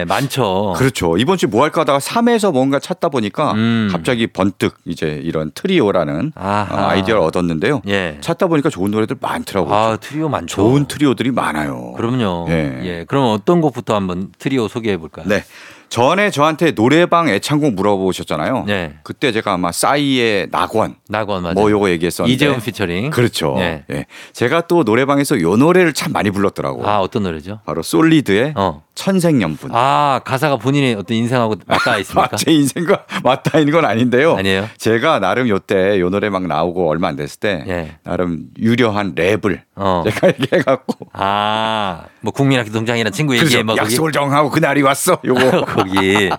예, 0.01 0.05
많죠. 0.07 0.75
그렇죠. 0.77 1.17
이번 1.17 1.38
주에 1.38 1.50
뭐 1.50 1.63
할까 1.63 1.81
하다가 1.81 2.00
삼에서 2.00 2.51
뭔가 2.51 2.77
찾다 2.77 3.09
보니까 3.09 3.53
음. 3.53 3.89
갑자기 3.91 4.27
번뜩 4.27 4.75
이제 4.85 5.19
이런 5.24 5.50
트리오라는 5.55 6.33
아하. 6.35 6.67
어, 6.69 6.89
아이디어를 6.89 7.19
얻었는데요. 7.24 7.81
예. 7.88 8.19
찾다 8.21 8.45
보니까 8.45 8.69
좋은 8.69 8.91
노래들 8.91 9.15
많더라고요. 9.19 9.74
아, 9.74 9.97
트리오 9.97 10.29
많죠. 10.29 10.55
좋은 10.55 10.85
트리오들이 10.85 11.31
많아요. 11.31 11.93
그럼요. 11.93 12.45
예. 12.50 12.79
예. 12.83 13.05
그럼 13.07 13.33
어떤 13.33 13.59
곡부터 13.62 13.95
한번 13.95 14.29
트리오 14.38 14.67
소개해 14.67 14.97
볼까요? 14.97 15.25
네. 15.27 15.43
전에 15.89 16.29
저한테 16.31 16.71
노래방 16.71 17.29
애창곡 17.29 17.73
물어보셨잖아요. 17.75 18.63
네. 18.67 18.95
그때 19.03 19.31
제가 19.31 19.53
아마 19.53 19.71
싸이의 19.71 20.47
낙원 20.51 20.95
낙원 21.09 21.43
맞아요. 21.43 21.53
뭐 21.55 21.71
요거 21.71 21.89
얘기했었는데 21.91 22.33
이재훈 22.33 22.59
피처링. 22.59 23.11
그렇죠. 23.11 23.55
예. 23.59 23.83
예. 23.91 24.05
제가 24.33 24.61
또 24.67 24.83
노래방에서 24.83 25.39
요 25.41 25.55
노래를 25.55 25.93
참 25.93 26.11
많이 26.11 26.31
불렀더라고. 26.31 26.87
아, 26.87 26.99
어떤 26.99 27.23
노래죠? 27.23 27.59
바로 27.65 27.81
솔리드의 27.83 28.53
어. 28.55 28.83
천생연분. 28.95 29.71
아, 29.73 30.21
가사가 30.23 30.55
본인의 30.57 30.95
어떤 30.95 31.17
인생하고 31.17 31.55
맞닿아 31.65 31.97
있습니까? 31.99 32.35
제 32.37 32.51
인생과 32.51 33.05
맞닿아 33.23 33.59
있는 33.59 33.73
건 33.73 33.85
아닌데요. 33.85 34.35
아니에요? 34.35 34.67
제가 34.77 35.19
나름 35.19 35.47
요때 35.49 35.99
요 35.99 36.09
노래 36.09 36.29
막 36.29 36.47
나오고 36.47 36.89
얼마 36.89 37.09
안 37.09 37.15
됐을 37.15 37.39
때 37.39 37.63
예. 37.67 37.95
나름 38.03 38.45
유려한 38.57 39.13
랩을 39.15 39.61
어. 39.75 40.03
제가 40.05 40.27
얘기해갖고 40.40 41.07
아, 41.14 42.03
뭐 42.22 42.31
국민학교 42.33 42.72
동장이라는 42.72 43.11
친구 43.11 43.33
얘기해 43.35 43.50
그래서 43.50 43.64
뭐 43.64 43.75
약속을 43.77 44.11
정하고 44.11 44.50
그날이 44.50 44.81
왔어. 44.81 45.20
요거 45.25 45.66
거기. 45.66 46.29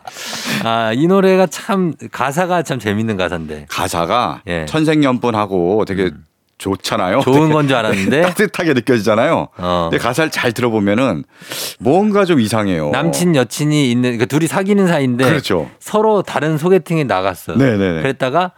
아, 0.64 0.92
이 0.94 1.06
노래가 1.06 1.46
참 1.46 1.92
가사가 2.10 2.62
참 2.62 2.78
재밌는 2.78 3.16
가사인데. 3.16 3.66
가사가 3.68 4.42
예. 4.46 4.60
음. 4.62 4.66
천생연분하고 4.66 5.84
되게 5.84 6.10
좋잖아요. 6.58 7.20
좋은 7.20 7.52
건 7.52 7.68
줄 7.68 7.76
알았는데 7.76 8.22
따뜻하게 8.32 8.72
느껴지잖아요. 8.72 9.48
어. 9.58 9.88
근데 9.90 10.02
가사를 10.02 10.30
잘 10.30 10.52
들어보면은 10.52 11.24
뭔가 11.78 12.24
좀 12.24 12.40
이상해요. 12.40 12.88
남친 12.90 13.36
여친이 13.36 13.90
있는 13.90 14.02
그러니까 14.12 14.24
둘이 14.24 14.46
사귀는 14.46 14.86
사이인데 14.86 15.26
그렇죠. 15.28 15.68
서로 15.80 16.22
다른 16.22 16.56
소개팅에 16.56 17.04
나갔어. 17.04 17.52
네네네. 17.56 18.00
그랬다가 18.00 18.52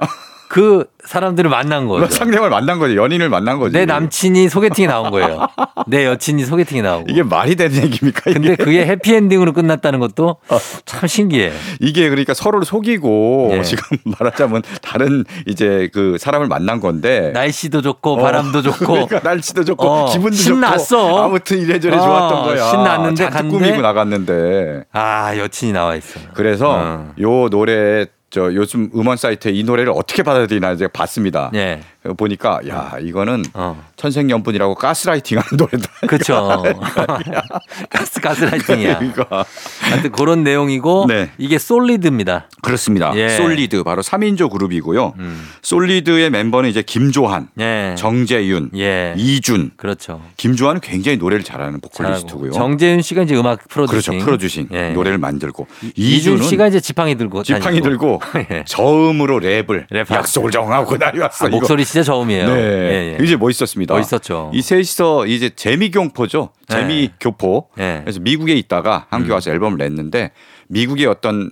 그 0.49 0.87
사람들을 1.05 1.49
만난 1.51 1.87
거죠. 1.87 2.07
상대방을 2.09 2.51
만난 2.51 2.79
거죠. 2.79 2.97
연인을 2.97 3.29
만난 3.29 3.59
거죠. 3.59 3.73
내 3.73 3.85
남친이 3.87 4.49
소개팅에 4.49 4.87
나온 4.87 5.11
거예요. 5.11 5.47
내 5.87 6.07
여친이 6.07 6.45
소개팅에 6.45 6.83
나오고. 6.83 7.07
이게 7.09 7.23
말이 7.23 7.55
되는 7.55 7.77
얘기입니까? 7.77 8.23
근데 8.33 8.55
이게? 8.55 8.57
그게 8.57 8.87
해피엔딩으로 8.87 9.53
끝났다는 9.53 10.01
것도 10.01 10.37
참 10.85 11.07
신기해. 11.07 11.53
이게 11.81 12.09
그러니까 12.09 12.35
서로를 12.35 12.65
속이고 12.65 13.51
예. 13.53 13.63
지금 13.63 13.83
말하자면 14.19 14.63
다른 14.83 15.25
이제 15.47 15.89
그 15.93 16.17
사람을 16.19 16.47
만난 16.49 16.81
건데 16.81 17.31
날씨도 17.33 17.83
좋고 17.83 18.15
어, 18.15 18.17
바람도 18.23 18.63
좋고 18.63 18.87
그러니까 19.09 19.21
날씨도 19.23 19.65
좋고 19.65 19.87
어, 19.87 20.13
기분도 20.13 20.37
신났어. 20.37 21.09
좋고 21.09 21.19
아무튼 21.19 21.59
이래저래 21.59 21.97
어, 21.97 22.01
좋았던 22.01 22.43
거야. 22.45 22.71
신났는데 22.71 23.29
갔는데 23.29 23.59
꾸미고 23.59 23.83
나갔는데 23.83 24.85
아 24.93 25.37
여친이 25.37 25.73
나와 25.73 25.95
있어. 25.97 26.21
그래서 26.35 26.71
어. 26.71 27.13
요 27.21 27.49
노래 27.51 28.07
저 28.31 28.55
요즘 28.55 28.91
음원 28.95 29.17
사이트에 29.17 29.53
이 29.53 29.65
노래를 29.65 29.93
어떻게 29.95 30.23
받아들이나 30.23 30.77
제가 30.77 30.91
봤습니다. 30.93 31.51
예. 31.55 31.81
보니까 32.15 32.61
야 32.69 32.95
이거는 33.01 33.45
어. 33.55 33.83
천생연분이라고 33.97 34.75
가스라이팅하는 34.75 35.49
노래다. 35.57 35.89
그렇죠. 36.07 36.63
가스 37.91 38.21
가스라이팅이야. 38.21 38.99
그러니까 38.99 39.45
하여튼 39.81 40.13
그런 40.13 40.45
내용이고 40.45 41.07
네. 41.09 41.31
이게 41.39 41.59
솔리드입니다. 41.59 42.49
그렇습니다. 42.63 43.13
예. 43.17 43.29
솔리드 43.31 43.83
바로 43.85 44.03
3인조 44.03 44.51
그룹이고요. 44.51 45.15
음. 45.19 45.49
솔리드의 45.63 46.31
멤버는 46.31 46.69
이제 46.71 46.83
김조한, 46.83 47.49
예. 47.61 47.95
정재윤, 47.97 48.71
예. 48.77 49.15
이준. 49.17 49.71
그렇죠. 49.77 50.21
김조한은 50.37 50.81
굉장히 50.81 51.19
노래를 51.19 51.45
잘하는. 51.45 51.81
보컬리스트고요. 51.81 52.53
정재윤 52.53 53.03
씨가 53.03 53.23
이제 53.23 53.37
음악 53.37 53.67
프로듀싱. 53.69 54.13
그렇죠. 54.15 54.25
프로듀싱 54.25 54.69
예. 54.73 54.91
노래를 54.91 55.19
만들고 55.19 55.67
이준 55.97 56.43
씨가 56.43 56.67
이제 56.69 56.81
지팡이 56.81 57.17
들고 57.17 57.43
지팡이 57.43 57.81
다니고. 57.81 57.89
들고 57.89 58.21
예. 58.51 58.65
저음으로 58.67 59.41
랩을 59.41 59.85
랩 59.91 60.11
약속을 60.11 60.51
정하고 60.51 60.87
그날이 60.99 61.19
왔어. 61.21 61.47
아. 61.47 61.49
목소리 61.49 61.85
진짜 61.99 62.13
저음이에요. 62.13 62.55
네. 62.55 62.61
예, 62.61 63.19
예. 63.19 63.25
이제 63.25 63.37
멋있었습니다. 63.37 63.95
멋있었죠. 63.95 64.51
이 64.55 64.63
셋이서 64.63 65.27
이제 65.27 65.51
재미교포죠. 65.51 66.51
네. 66.69 66.77
재미교포. 66.77 67.69
네. 67.77 68.01
그래서 68.03 68.21
미국에 68.21 68.55
있다가 68.55 69.07
한국에 69.11 69.33
와서 69.33 69.51
앨범을 69.51 69.79
냈는데 69.79 70.31
미국의 70.69 71.07
어떤 71.07 71.51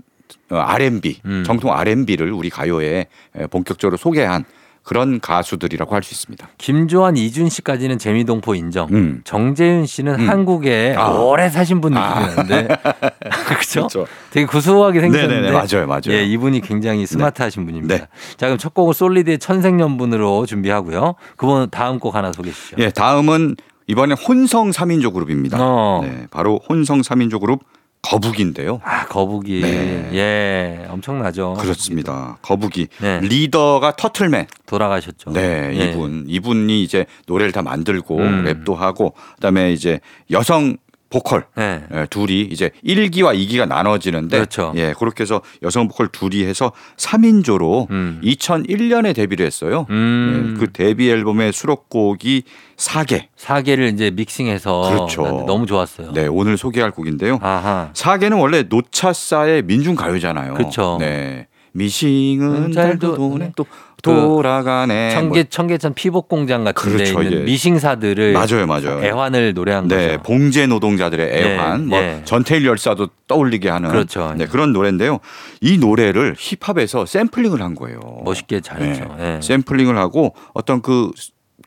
어, 0.51 0.57
R&B, 0.57 1.21
음. 1.25 1.43
정통 1.45 1.73
R&B를 1.73 2.31
우리 2.31 2.51
가요에 2.51 3.07
에, 3.37 3.47
본격적으로 3.49 3.97
소개한 3.97 4.45
그런 4.87 5.19
가수들이라고 5.19 5.97
할 5.97 6.03
수 6.07 6.15
있습니다. 6.15 6.49
김조한, 6.59 7.17
이준 7.17 7.49
씨까지는 7.49 7.99
재미동포 7.99 8.55
인정. 8.55 8.87
음. 8.93 9.21
정재윤 9.25 9.85
씨는 9.85 10.29
한국에 10.29 10.95
아. 10.97 11.09
오래 11.11 11.49
사신 11.49 11.81
분 11.81 11.93
느낌이었는데. 11.93 12.69
그렇죠? 13.49 13.89
그렇죠. 13.89 14.07
되게 14.31 14.47
구수하게 14.47 15.01
생겼는데. 15.01 15.35
네네네, 15.41 15.53
맞아요, 15.53 15.89
맞아요. 15.89 16.11
예, 16.11 16.23
이분이 16.25 16.61
굉장히 16.61 17.05
스마트하신 17.05 17.67
분입니다. 17.67 17.97
네. 17.97 18.07
자, 18.37 18.47
그럼 18.47 18.59
첫 18.59 18.75
곡은 18.75 18.93
솔리드의 18.93 19.41
천생연분으로 19.41 20.47
준비하고요. 20.47 21.17
그분 21.37 21.69
다음 21.71 21.99
곡 21.99 22.15
하나 22.15 22.31
소개해 22.33 22.55
주시죠. 22.55 22.77
예, 22.79 22.91
다음은 22.91 23.57
이번엔 23.89 24.17
혼성 24.17 24.71
3인조 24.71 25.13
그룹입니다. 25.13 25.59
어. 25.61 26.03
네, 26.05 26.29
바로 26.31 26.61
혼성 26.69 27.01
3인조 27.01 27.41
그룹 27.41 27.65
거북인데요. 28.11 28.81
아, 28.85 29.07
거북이. 29.07 29.61
네. 29.61 30.11
예, 30.15 30.87
엄청나죠. 30.89 31.55
그렇습니다. 31.55 32.39
거북이 32.43 32.89
네. 33.01 33.21
리더가 33.21 33.97
터틀맨. 33.97 34.47
돌아가셨죠. 34.67 35.33
네, 35.33 35.73
예. 35.75 35.91
이분 35.93 36.25
이분이 36.27 36.83
이제 36.83 37.07
노래를 37.27 37.53
다 37.53 37.63
만들고 37.63 38.19
음. 38.19 38.45
랩도 38.45 38.75
하고 38.75 39.15
그다음에 39.37 39.73
이제 39.73 40.01
여성 40.31 40.77
보컬 41.09 41.47
네. 41.57 41.85
예, 41.93 42.07
둘이 42.11 42.43
이제 42.43 42.71
1기와 42.85 43.37
2기가 43.37 43.67
나눠지는데 43.69 44.37
그렇죠. 44.37 44.73
예, 44.77 44.93
그렇게 44.99 45.23
해서 45.23 45.41
여성 45.63 45.89
보컬 45.89 46.09
둘이 46.09 46.45
해서 46.45 46.73
3인조로 46.97 47.91
음. 47.91 48.21
2001년에 48.25 49.15
데뷔를 49.15 49.47
했어요. 49.47 49.87
음. 49.91 50.55
예, 50.57 50.61
그 50.61 50.73
데뷔 50.73 51.11
앨범의 51.11 51.53
수록곡이 51.53 52.43
4개. 52.77 53.27
사계를 53.37 53.93
이제 53.93 54.11
믹싱해서 54.11 54.91
그렇죠. 54.91 55.23
난 55.23 55.47
너무 55.47 55.67
좋았어요. 55.67 56.13
네, 56.13 56.27
오늘 56.27 56.57
소개할 56.57 56.91
곡인데요. 56.91 57.39
아하. 57.41 57.91
사계는 57.95 58.37
원래 58.39 58.65
노차사의 58.65 59.63
민중 59.63 59.95
가요잖아요. 59.95 60.55
그쵸. 60.55 60.97
네. 61.01 61.47
미싱은 61.73 62.47
음, 62.47 62.73
잘도 62.73 63.09
잘도 63.09 63.17
도네 63.17 63.53
또 63.55 63.67
돌아가네. 64.15 65.11
청계 65.11 65.45
청계천 65.45 65.95
피복 65.95 66.29
공장 66.29 66.65
같은 66.65 66.97
데 66.97 67.05
그렇죠, 67.05 67.23
있는 67.23 67.41
예. 67.41 67.45
미싱사들을 67.45 68.33
뭐. 68.33 68.41
맞아요, 68.41 68.67
맞아요. 68.67 69.05
애환을 69.05 69.55
노래한 69.55 69.89
네, 69.89 70.17
거죠. 70.17 70.23
봉제 70.23 70.67
노동자들의 70.67 71.33
애환, 71.33 71.83
네, 71.83 71.87
뭐 71.89 72.01
네. 72.01 72.23
전태일 72.25 72.65
열사도 72.65 73.09
떠올리게 73.27 73.69
하는 73.69 73.91
그렇죠. 73.91 74.35
네, 74.37 74.47
그런 74.47 74.73
노래인데요. 74.73 75.21
이 75.61 75.79
노래를 75.79 76.35
힙합에서 76.39 77.07
샘플링을 77.07 77.61
한 77.61 77.75
거예요. 77.75 78.01
멋있게 78.25 78.61
잘했죠. 78.61 79.15
네. 79.19 79.37
예. 79.37 79.41
샘플링을 79.43 79.97
하고 79.97 80.35
어떤 80.55 80.83
그 80.83 81.11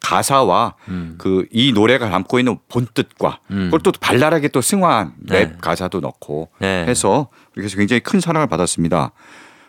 가사와 0.02 0.75
음. 0.88 1.15
그이 1.17 1.73
노래가 1.73 2.10
담고 2.10 2.39
있는 2.39 2.58
본뜻과 2.69 3.39
음. 3.52 3.65
그걸 3.65 3.82
또 3.82 3.91
발랄하게 3.99 4.49
또 4.49 4.62
승화한 4.62 5.13
랩 5.28 5.49
네. 5.49 5.58
가사도 5.60 5.99
넣고 5.99 6.49
네. 6.60 6.86
해서 6.88 7.28
그래서 7.54 7.78
굉장히 7.78 7.99
큰 7.99 8.19
사랑을 8.19 8.47
받았습니다. 8.47 9.12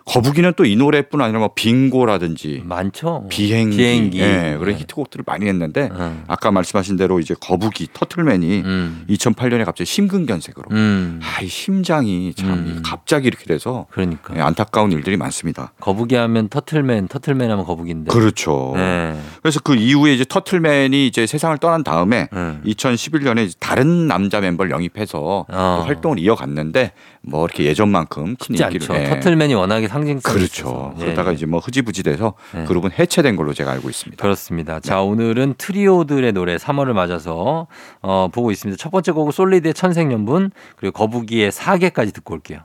거북이는 0.07 0.55
또 0.57 0.65
이 0.71 0.77
노래뿐 0.77 1.21
아니라 1.21 1.41
뭐 1.41 1.51
빙고라든지 1.55 2.63
많죠. 2.65 3.27
비행기, 3.29 3.77
비행기. 3.77 4.21
예, 4.21 4.57
그런 4.59 4.75
네. 4.75 4.81
히트곡들을 4.81 5.25
많이 5.27 5.47
했는데 5.47 5.89
음. 5.93 6.23
아까 6.29 6.51
말씀하신 6.53 6.97
대로 6.97 7.19
이제 7.19 7.35
거북이 7.41 7.89
터틀맨이 7.93 8.63
음. 8.65 9.05
2008년에 9.11 9.65
갑자기 9.65 9.91
심근경색으로 9.91 10.69
음. 10.71 11.21
아, 11.23 11.43
이 11.43 11.49
심장이 11.49 12.33
참 12.35 12.51
음. 12.51 12.83
갑자기 12.85 13.27
이렇게 13.27 13.45
돼서 13.47 13.87
그러니까 13.91 14.37
예, 14.37 14.41
안타까운 14.41 14.93
일들이 14.93 15.17
많습니다. 15.17 15.73
거북이 15.81 16.15
하면 16.15 16.49
터틀맨, 16.49 17.09
터틀맨 17.09 17.51
하면 17.51 17.65
거북인데. 17.65 18.13
그렇죠. 18.13 18.73
네. 18.77 19.19
그래서 19.43 19.59
그 19.61 19.75
이후에 19.75 20.15
이제 20.15 20.25
터틀맨이 20.29 21.07
이제 21.07 21.27
세상을 21.27 21.59
떠난 21.59 21.83
다음에 21.83 22.29
음. 22.33 22.63
2011년에 22.65 23.53
다른 23.59 24.07
남자 24.07 24.41
멤버를 24.41 24.71
영입해서 24.71 25.47
어. 25.49 25.77
또 25.81 25.85
활동을 25.85 26.21
이어갔는데 26.21 26.93
뭐 27.23 27.45
이렇게 27.45 27.65
예전만큼 27.65 28.37
큰 28.37 28.55
인기를 28.55 28.83
않죠. 28.83 28.95
예. 28.95 29.09
터틀맨이 29.11 29.55
워낙에 29.55 29.89
상징성이 29.91 30.35
그렇죠. 30.35 30.95
예, 30.99 31.05
그러다가 31.05 31.31
예. 31.31 31.35
이제 31.35 31.47
뭐 31.47 31.61
흐지부지 31.61 32.03
돼서 32.03 32.35
네. 32.55 32.65
그룹은 32.65 32.93
해체된 32.99 33.37
걸로 33.37 33.53
제가 33.53 33.73
알고 33.73 33.91
있습니다. 33.91 34.23
그렇습니다. 34.23 34.81
자, 34.81 35.03
오늘은 35.03 35.55
트리오들의 35.59 36.33
노래 36.33 36.57
3월을 36.57 36.93
맞아서 36.93 37.67
어, 38.01 38.29
보고 38.33 38.51
있습니다. 38.51 38.81
첫 38.81 38.91
번째 38.91 39.13
곡은 39.13 39.33
솔리드의 39.33 39.75
천생연분 39.75 40.51
그리고 40.77 40.93
거북이의 40.93 41.53
사계까지 41.53 42.13
듣고 42.13 42.35
올게요. 42.35 42.61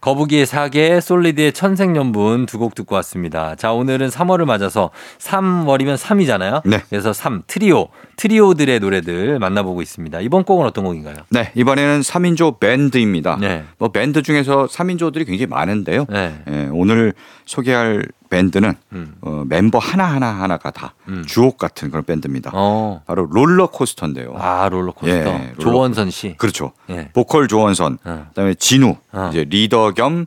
거북이의 0.00 0.46
사계, 0.46 1.00
솔리드의 1.00 1.52
천생연분 1.52 2.46
두 2.46 2.58
곡 2.60 2.74
듣고 2.74 2.94
왔습니다. 2.96 3.54
자, 3.54 3.72
오늘은 3.72 4.08
3월을 4.08 4.44
맞아서 4.44 4.90
3월이면 5.18 5.96
3이잖아요. 5.96 6.62
네. 6.64 6.82
그래서 6.90 7.12
3 7.12 7.42
트리오, 7.46 7.88
트리오들의 8.16 8.80
노래들 8.80 9.38
만나보고 9.38 9.80
있습니다. 9.82 10.20
이번 10.20 10.44
곡은 10.44 10.66
어떤 10.66 10.84
곡인가요? 10.84 11.16
네, 11.30 11.50
이번에는 11.54 12.00
3인조 12.00 12.60
밴드입니다. 12.60 13.36
네. 13.40 13.64
뭐 13.78 13.88
밴드 13.90 14.22
중에서 14.22 14.66
3인조들이 14.66 15.26
굉장히 15.26 15.46
많은데요. 15.46 16.06
네. 16.10 16.34
예, 16.50 16.68
오늘 16.72 17.14
소개할 17.50 18.06
밴드는 18.28 18.74
음. 18.92 19.14
어, 19.22 19.42
멤버 19.44 19.78
하나 19.78 20.04
하나 20.04 20.28
하나가 20.40 20.70
다 20.70 20.94
음. 21.08 21.24
주옥 21.26 21.58
같은 21.58 21.90
그런 21.90 22.04
밴드입니다. 22.04 22.52
어. 22.54 23.02
바로 23.06 23.26
롤러코스터인데요. 23.26 24.34
아, 24.38 24.68
롤러코스터. 24.68 25.08
예, 25.18 25.24
롤러코스터. 25.24 25.60
조원선 25.60 26.10
씨. 26.10 26.36
그렇죠. 26.38 26.70
예. 26.90 27.10
보컬 27.12 27.48
조원선, 27.48 27.98
어. 28.04 28.26
그다음에 28.28 28.54
지누, 28.54 28.94
어. 29.10 29.28
이제 29.32 29.44
리더 29.48 29.90
겸 29.94 30.26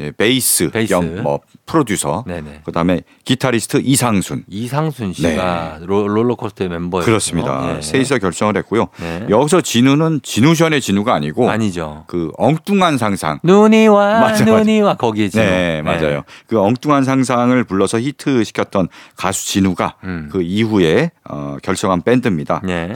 예, 0.00 0.10
베이스, 0.12 0.70
베이스. 0.70 0.94
겸뭐 0.94 1.40
프로듀서, 1.66 2.24
네네. 2.26 2.62
그다음에 2.64 3.00
기타리스트 3.24 3.80
이상순. 3.82 4.44
이상순 4.48 5.12
씨가 5.12 5.78
롤- 5.82 6.16
롤러코스터의 6.16 6.70
멤버예요. 6.70 7.02
네. 7.04 7.06
그렇습니다. 7.06 7.76
예. 7.76 7.80
셋이서 7.82 8.18
결성을 8.18 8.56
했고요. 8.58 8.86
네. 9.00 9.26
여기서 9.28 9.60
지누는 9.60 10.20
지누션의 10.22 10.80
지누가 10.80 11.14
아니고 11.14 11.50
아니죠. 11.50 12.04
그 12.06 12.30
엉뚱한 12.38 12.96
상상. 12.98 13.40
눈이 13.42 13.88
와, 13.88 14.20
맞아, 14.20 14.44
맞아. 14.44 14.58
눈이 14.58 14.80
와 14.82 14.94
거기에 14.94 15.28
지금. 15.28 15.44
네, 15.44 15.82
맞아요. 15.82 16.22
그 16.46 16.60
엉뚱한 16.60 17.04
상상을 17.04 17.62
불러서 17.64 17.98
히트 18.00 18.44
시켰던 18.44 18.88
가수 19.16 19.46
지누가 19.48 19.96
음. 20.04 20.28
그 20.30 20.42
이후에 20.42 21.10
어, 21.28 21.56
결성한 21.62 22.02
밴드입니다. 22.02 22.60
네. 22.64 22.94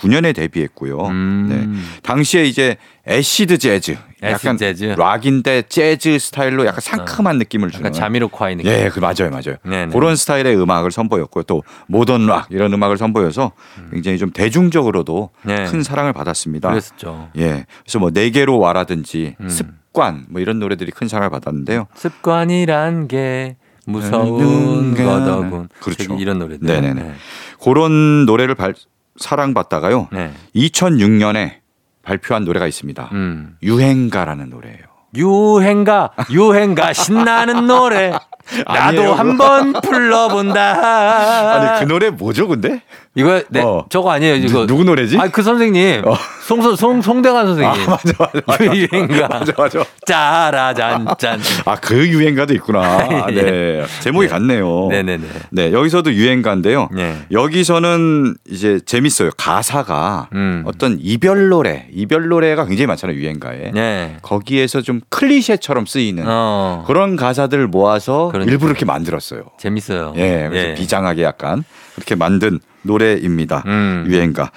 그래서 0.00 0.20
1999년에 0.20 0.34
데뷔했고요. 0.34 0.98
음. 1.06 1.46
네. 1.48 2.00
당시에 2.02 2.44
이제 2.44 2.76
acid 3.06 3.58
재즈, 3.58 3.96
약간 4.22 4.56
재즈. 4.56 4.84
락인데 4.98 5.62
재즈 5.68 6.18
스타일로 6.18 6.66
약간 6.66 6.80
상큼한 6.80 7.38
느낌을 7.38 7.70
주는. 7.70 7.80
약간 7.86 7.92
자미로콰이 7.92 8.56
느낌. 8.56 8.70
예, 8.70 8.90
그 8.92 9.00
맞아요, 9.00 9.30
맞아요. 9.30 9.56
네네. 9.64 9.92
그런 9.92 10.14
스타일의 10.16 10.60
음악을 10.60 10.90
선보였고요. 10.90 11.44
또 11.44 11.62
모던 11.86 12.26
락 12.26 12.48
이런 12.50 12.72
음악을 12.72 12.98
선보여서 12.98 13.52
굉장히 13.92 14.18
좀 14.18 14.30
대중적으로도 14.30 15.30
네. 15.44 15.64
큰 15.66 15.82
사랑을 15.82 16.12
받았습니다. 16.12 16.68
그랬었죠. 16.68 17.30
예, 17.38 17.64
그래서 17.84 17.98
뭐 17.98 18.10
내게로 18.10 18.58
와라든지 18.58 19.36
음. 19.40 19.48
습관 19.48 20.26
뭐 20.28 20.40
이런 20.42 20.58
노래들이 20.58 20.90
큰 20.90 21.08
사랑을 21.08 21.30
받았는데요. 21.30 21.86
습관이란 21.94 23.08
게 23.08 23.56
무서운 23.86 24.92
눈가. 24.94 25.04
거더군. 25.04 25.68
그렇죠. 25.80 26.14
이런 26.18 26.38
노래들. 26.40 26.66
네네네. 26.66 27.02
네. 27.02 27.14
그런 27.62 28.26
노래를 28.26 28.54
발- 28.54 28.74
사랑받다가요. 29.18 30.08
네. 30.12 30.32
2006년에 30.54 31.56
발표한 32.02 32.44
노래가 32.44 32.66
있습니다. 32.66 33.10
음. 33.12 33.56
유행가라는 33.62 34.50
노래예요. 34.50 34.88
유행가, 35.16 36.10
유행가 36.30 36.92
신나는 36.92 37.66
노래. 37.66 38.12
나도 38.66 39.14
한번 39.14 39.72
불러본다. 39.72 41.52
아니 41.54 41.80
그 41.80 41.84
노래 41.84 42.10
뭐죠, 42.10 42.48
근데? 42.48 42.82
이거 43.14 43.42
네, 43.50 43.60
어. 43.62 43.84
저거 43.90 44.10
아니에요. 44.10 44.36
이거 44.36 44.66
누, 44.66 44.76
구 44.76 44.84
노래지? 44.84 45.18
아, 45.18 45.28
그 45.28 45.42
선생님. 45.42 46.02
어. 46.06 46.14
송송 46.48 46.76
송 46.76 47.02
송대관 47.02 47.46
선생님. 47.46 47.70
아, 47.70 47.90
맞아, 47.90 48.12
맞아, 48.18 48.40
맞아. 48.46 48.74
유행가. 48.74 49.28
맞아, 49.28 49.52
맞아. 49.58 49.84
짜라잔짠. 50.06 51.40
아, 51.66 51.76
그 51.76 52.08
유행가도 52.08 52.54
있구나. 52.54 52.80
아, 52.80 53.26
네. 53.30 53.84
제목이 54.00 54.28
같네요. 54.28 54.88
네네네. 54.90 55.26
네, 55.50 55.72
여기서도 55.72 56.10
유행가인데요. 56.14 56.88
네. 56.94 57.18
여기서는 57.30 58.36
이제 58.48 58.80
재밌어요. 58.86 59.28
가사가 59.36 60.30
음. 60.32 60.62
어떤 60.64 60.96
이별 61.02 61.50
노래, 61.50 61.86
이별 61.92 62.28
노래가 62.28 62.64
굉장히 62.64 62.86
많잖아요, 62.86 63.18
유행가에. 63.18 63.72
네. 63.74 64.16
거기에서 64.22 64.80
좀 64.80 65.02
클리셰처럼 65.10 65.84
쓰이는 65.84 66.24
어. 66.26 66.82
그런 66.86 67.16
가사들을 67.16 67.66
모아서 67.66 68.30
그러니까. 68.32 68.50
일부러 68.50 68.70
이렇게 68.70 68.86
만들었어요. 68.86 69.42
재밌어요. 69.58 70.14
예, 70.16 70.46
그래서 70.48 70.68
예. 70.70 70.74
비장하게 70.74 71.24
약간 71.24 71.62
그렇게 71.94 72.14
만든 72.14 72.58
노래입니다. 72.80 73.64
음. 73.66 74.06
유행가. 74.08 74.50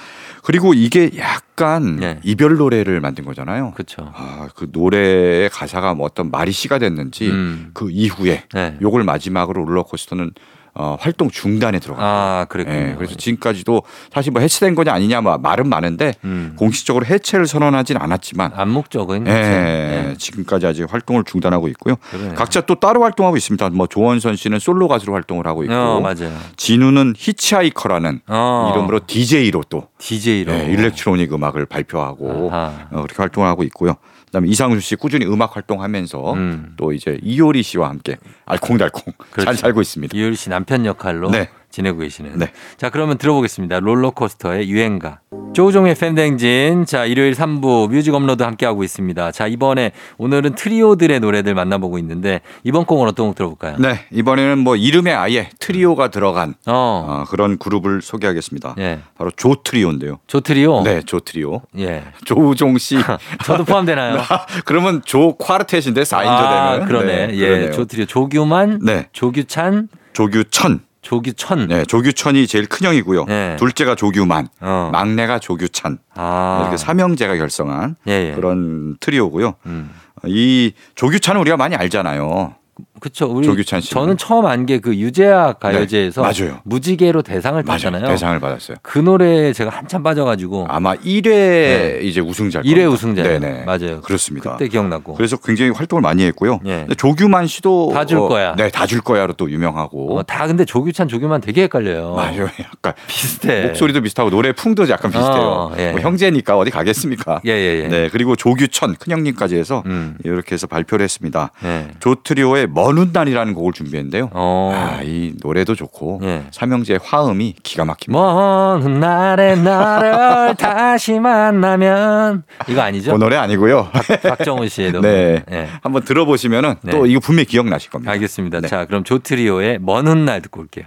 그리고 0.44 0.74
이게 0.74 1.12
약간 1.18 1.98
네. 1.98 2.20
이별 2.24 2.58
노래를 2.58 3.00
만든 3.00 3.26
거잖아요. 3.26 3.74
그렇죠. 3.74 4.12
아, 4.16 4.50
그 4.56 4.68
노래의 4.72 5.50
가사가 5.50 5.94
뭐 5.94 6.06
어떤 6.06 6.32
말이 6.32 6.52
씨가 6.52 6.80
됐는지 6.80 7.30
음. 7.30 7.72
그 7.74 7.90
이후에 7.92 8.46
네. 8.54 8.78
요걸 8.82 9.04
마지막으로 9.04 9.66
롤러코스터는 9.66 10.32
어, 10.74 10.96
활동 11.00 11.30
중단에 11.30 11.80
들어갔어요. 11.80 12.08
아, 12.10 12.46
그랬군요. 12.48 12.78
예, 12.78 12.96
그래서 12.96 13.16
지금까지도 13.16 13.84
사실 14.14 14.32
뭐 14.32 14.42
해체된 14.42 14.74
거냐 14.76 14.94
아니냐 14.94 15.20
뭐 15.22 15.38
말은 15.38 15.68
많은데 15.68 16.14
음. 16.24 16.54
공식적으로 16.58 17.06
해체를 17.06 17.46
선언하진 17.46 17.98
않았지만 17.98 18.52
암묵적은 18.56 19.28
예. 19.28 19.32
네. 19.32 20.16
지금까지 20.18 20.68
아직 20.68 20.92
활동을 20.92 21.24
중단하고 21.26 21.68
있고요. 21.70 21.96
그러네요. 22.10 22.36
각자 22.36 22.62
또 22.62 22.76
따로 22.76 23.04
활동하고 23.04 23.36
있습니다. 23.36 23.70
뭐 23.72 23.88
조원선 23.88 24.38
씨는 24.38 24.60
솔로 24.60 24.88
가수로 24.88 25.14
활동을 25.14 25.46
하고 25.46 25.64
있고 25.64 25.74
어, 25.74 26.00
맞아요. 26.00 26.32
지누는 26.56 27.16
히치하이커라는 27.18 28.22
어. 28.28 28.72
이름으로 28.74 29.02
DJ로 29.06 29.64
또 29.70 29.88
DJ로. 29.98 30.54
예, 30.54 30.66
일렉트로닉 30.66 31.34
음악을 31.34 31.66
발표하고 31.66 32.50
아하. 32.52 32.88
어, 32.92 33.02
그렇게 33.04 33.16
활동을 33.18 33.50
하고 33.50 33.64
있고요. 33.64 33.96
그다음에 34.32 34.48
이상순 34.48 34.80
씨 34.80 34.96
꾸준히 34.96 35.26
음악 35.26 35.58
활동하면서 35.58 36.34
음. 36.34 36.74
또 36.78 36.94
이제 36.94 37.20
이효리 37.22 37.63
씨와 37.63 37.89
함께 37.89 38.17
알콩달콩 38.46 39.13
잘 39.17 39.30
그렇죠. 39.32 39.54
살고 39.58 39.82
있습니다. 39.82 40.17
이효리 40.17 40.36
씨 40.38 40.50
남편 40.50 40.86
역할로 40.86 41.30
네. 41.30 41.50
지내고 41.72 42.00
계시는. 42.00 42.38
네. 42.38 42.52
자, 42.78 42.90
그러면 42.90 43.18
들어보겠습니다. 43.18 43.80
롤러코스터의 43.80 44.70
유행가. 44.70 45.20
조우종의 45.54 45.96
팬댕진. 45.96 46.86
자, 46.86 47.06
일요일 47.06 47.34
3부 47.34 47.90
뮤직 47.90 48.14
업로드 48.14 48.44
함께하고 48.44 48.84
있습니다. 48.84 49.32
자, 49.32 49.48
이번에 49.48 49.92
오늘은 50.18 50.56
트리오들의 50.56 51.20
노래들 51.20 51.54
만나보고 51.54 51.98
있는데 52.00 52.40
이번 52.64 52.86
곡은 52.86 53.08
어떤 53.08 53.28
곡 53.28 53.36
들어볼까요? 53.36 53.78
네 53.78 54.06
이번에는 54.12 54.60
뭐 54.60 54.76
이름에 54.76 55.12
아예 55.12 55.50
트리오가 55.60 56.10
들어간 56.10 56.56
어. 56.66 57.06
어, 57.08 57.24
그런 57.30 57.58
그룹을 57.58 58.02
소개하겠습니다. 58.02 58.76
예. 58.80 59.00
바로 59.18 59.32
조트리오인데요. 59.32 60.20
조트리오. 60.28 60.84
네, 60.84 61.02
조트리오. 61.02 61.62
예. 61.80 62.04
조우종 62.24 62.78
씨. 62.78 62.98
저도 63.44 63.66
포함되나요? 63.66 64.22
그러면 64.66 65.02
조 65.06 65.38
quartet인데 65.38 66.04
4인조 66.04 66.28
아, 66.28 66.72
되면. 66.72 66.88
그러네. 66.88 67.28
네, 67.28 67.38
예. 67.38 67.72
조트리오. 67.72 68.06
조규만, 68.06 68.80
네. 68.84 69.08
조규찬, 69.12 69.90
조규천. 70.14 70.91
조규천. 71.02 71.68
네, 71.68 71.84
조규천이 71.86 72.48
제일 72.48 72.68
큰 72.68 72.88
형이고요. 72.88 73.26
네. 73.26 73.56
둘째가 73.58 73.96
조규만, 73.96 74.48
어. 74.62 74.90
막내가 74.92 75.40
조규찬. 75.40 75.98
아. 76.16 76.60
이렇게 76.62 76.78
삼형제가 76.78 77.36
결성한 77.38 77.96
예, 78.08 78.30
예. 78.30 78.36
그런 78.36 78.98
트리오고요. 79.00 79.56
음. 79.66 79.90
이 80.26 80.74
조규찬은 80.96 81.42
우리가 81.42 81.58
많이 81.58 81.76
알잖아요. 81.76 82.56
그쵸. 83.02 83.26
우리 83.26 83.46
조규찬 83.46 83.82
씨. 83.82 83.90
저는 83.92 84.16
처음 84.18 84.46
안 84.46 84.66
게 84.66 84.80
그 84.80 84.96
유재하 84.96 85.54
가요제에서 85.54 86.22
네, 86.22 86.44
맞아요. 86.46 86.60
무지개로 86.64 87.24
대상을. 87.24 87.62
탔잖아요. 87.64 88.06
대상을 88.08 88.40
받았어요. 88.40 88.78
그 88.84 89.00
노래에 89.00 89.52
제가 89.54 89.70
한참 89.72 90.04
빠져가지고 90.04 90.68
아마 90.70 90.94
1회 90.96 92.04
이제 92.04 92.22
우승자. 92.22 92.62
1회 92.62 92.90
우승자. 92.92 93.24
네네. 93.24 93.64
맞아요. 93.66 94.02
그렇습니다. 94.02 94.52
그때 94.54 94.68
기억나고. 94.68 95.16
그래서 95.16 95.36
굉장히 95.38 95.72
활동을 95.72 96.02
많이 96.02 96.24
했고요. 96.26 96.60
예. 96.66 96.78
근데 96.82 96.96
조규만 96.96 97.48
씨도 97.48 97.92
다줄 97.94 98.20
어, 98.20 98.28
거야. 98.28 98.56
네, 98.56 98.70
다 98.70 98.86
줄 98.86 99.02
거야로 99.02 99.34
또 99.34 99.50
유명하고. 99.50 100.18
어, 100.18 100.24
다 100.24 100.46
근데 100.48 100.64
조규찬 100.66 101.08
조규만 101.08 101.42
되게 101.42 101.64
헷갈려요. 101.64 102.14
맞아요. 102.16 102.48
약간 102.60 102.94
비슷해. 103.08 103.66
목소리도 103.68 104.02
비슷하고 104.02 104.30
노래 104.30 104.52
풍도 104.54 104.88
약간 104.90 105.12
비슷해요. 105.12 105.42
어, 105.42 105.72
예. 105.78 105.92
뭐 105.92 106.02
형제니까 106.02 106.58
어디 106.58 106.70
가겠습니까? 106.72 107.42
예예예. 107.46 107.88
네, 107.90 108.10
그리고 108.12 108.36
조규천 108.36 108.96
큰형님까지 108.96 109.56
해서 109.56 109.82
음. 109.88 110.18
이렇게 110.24 110.54
해서 110.54 110.68
발표를 110.68 111.04
했습니다. 111.04 111.52
예. 111.64 111.88
조트리오의 112.00 112.68
먼 112.92 112.98
훗날이라는 112.98 113.54
곡을 113.54 113.74
준비했는데요. 113.74 114.30
어. 114.34 114.72
아, 114.74 115.02
이 115.04 115.34
노래도 115.42 115.76
좋고 115.76 116.20
예. 116.24 116.44
삼형제의 116.52 117.00
화음이 117.02 117.56
기가 117.64 117.86
막힙니다. 117.86 118.22
먼 118.22 118.82
훗날에 118.82 119.56
나를 119.56 120.56
다시 120.60 121.20
만나면 121.20 122.44
이거 122.68 122.82
아니죠? 122.82 123.14
그 123.14 123.18
노래 123.18 123.38
아니고요. 123.38 123.90
박정훈 124.24 124.68
씨의 124.68 124.92
노래. 124.92 125.10
네. 125.12 125.44
예. 125.52 125.68
한번 125.82 126.04
들어보시면은 126.04 126.76
네. 126.82 126.92
또 126.92 127.06
이거 127.06 127.20
분명히 127.20 127.46
기억나실 127.46 127.90
겁니다. 127.90 128.12
알겠습니다. 128.12 128.62
네. 128.62 128.68
자, 128.68 128.86
그럼 128.86 129.04
조트리오의 129.04 129.80
먼 129.80 130.08
훗날 130.08 130.42
듣고 130.42 130.62
올게요. 130.62 130.86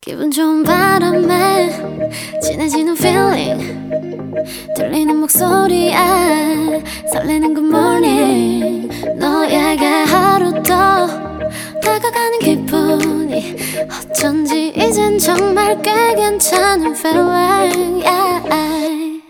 기분 0.00 0.30
좋은 0.30 0.62
바람에 0.62 1.70
진해지는 2.42 2.96
feeling 2.96 3.97
들리는 4.76 5.16
목소리에 5.16 5.94
설레는 7.12 7.54
good 7.54 7.68
morning 7.68 8.88
너에게 9.18 9.84
하루 9.86 10.52
더 10.62 11.06
다가가는 11.80 12.38
기분이 12.40 13.56
어쩐지 14.10 14.72
이젠 14.76 15.18
정말 15.18 15.80
꽤 15.82 16.14
괜찮은 16.14 16.92
feeling 16.94 18.04
yeah. 18.06 19.22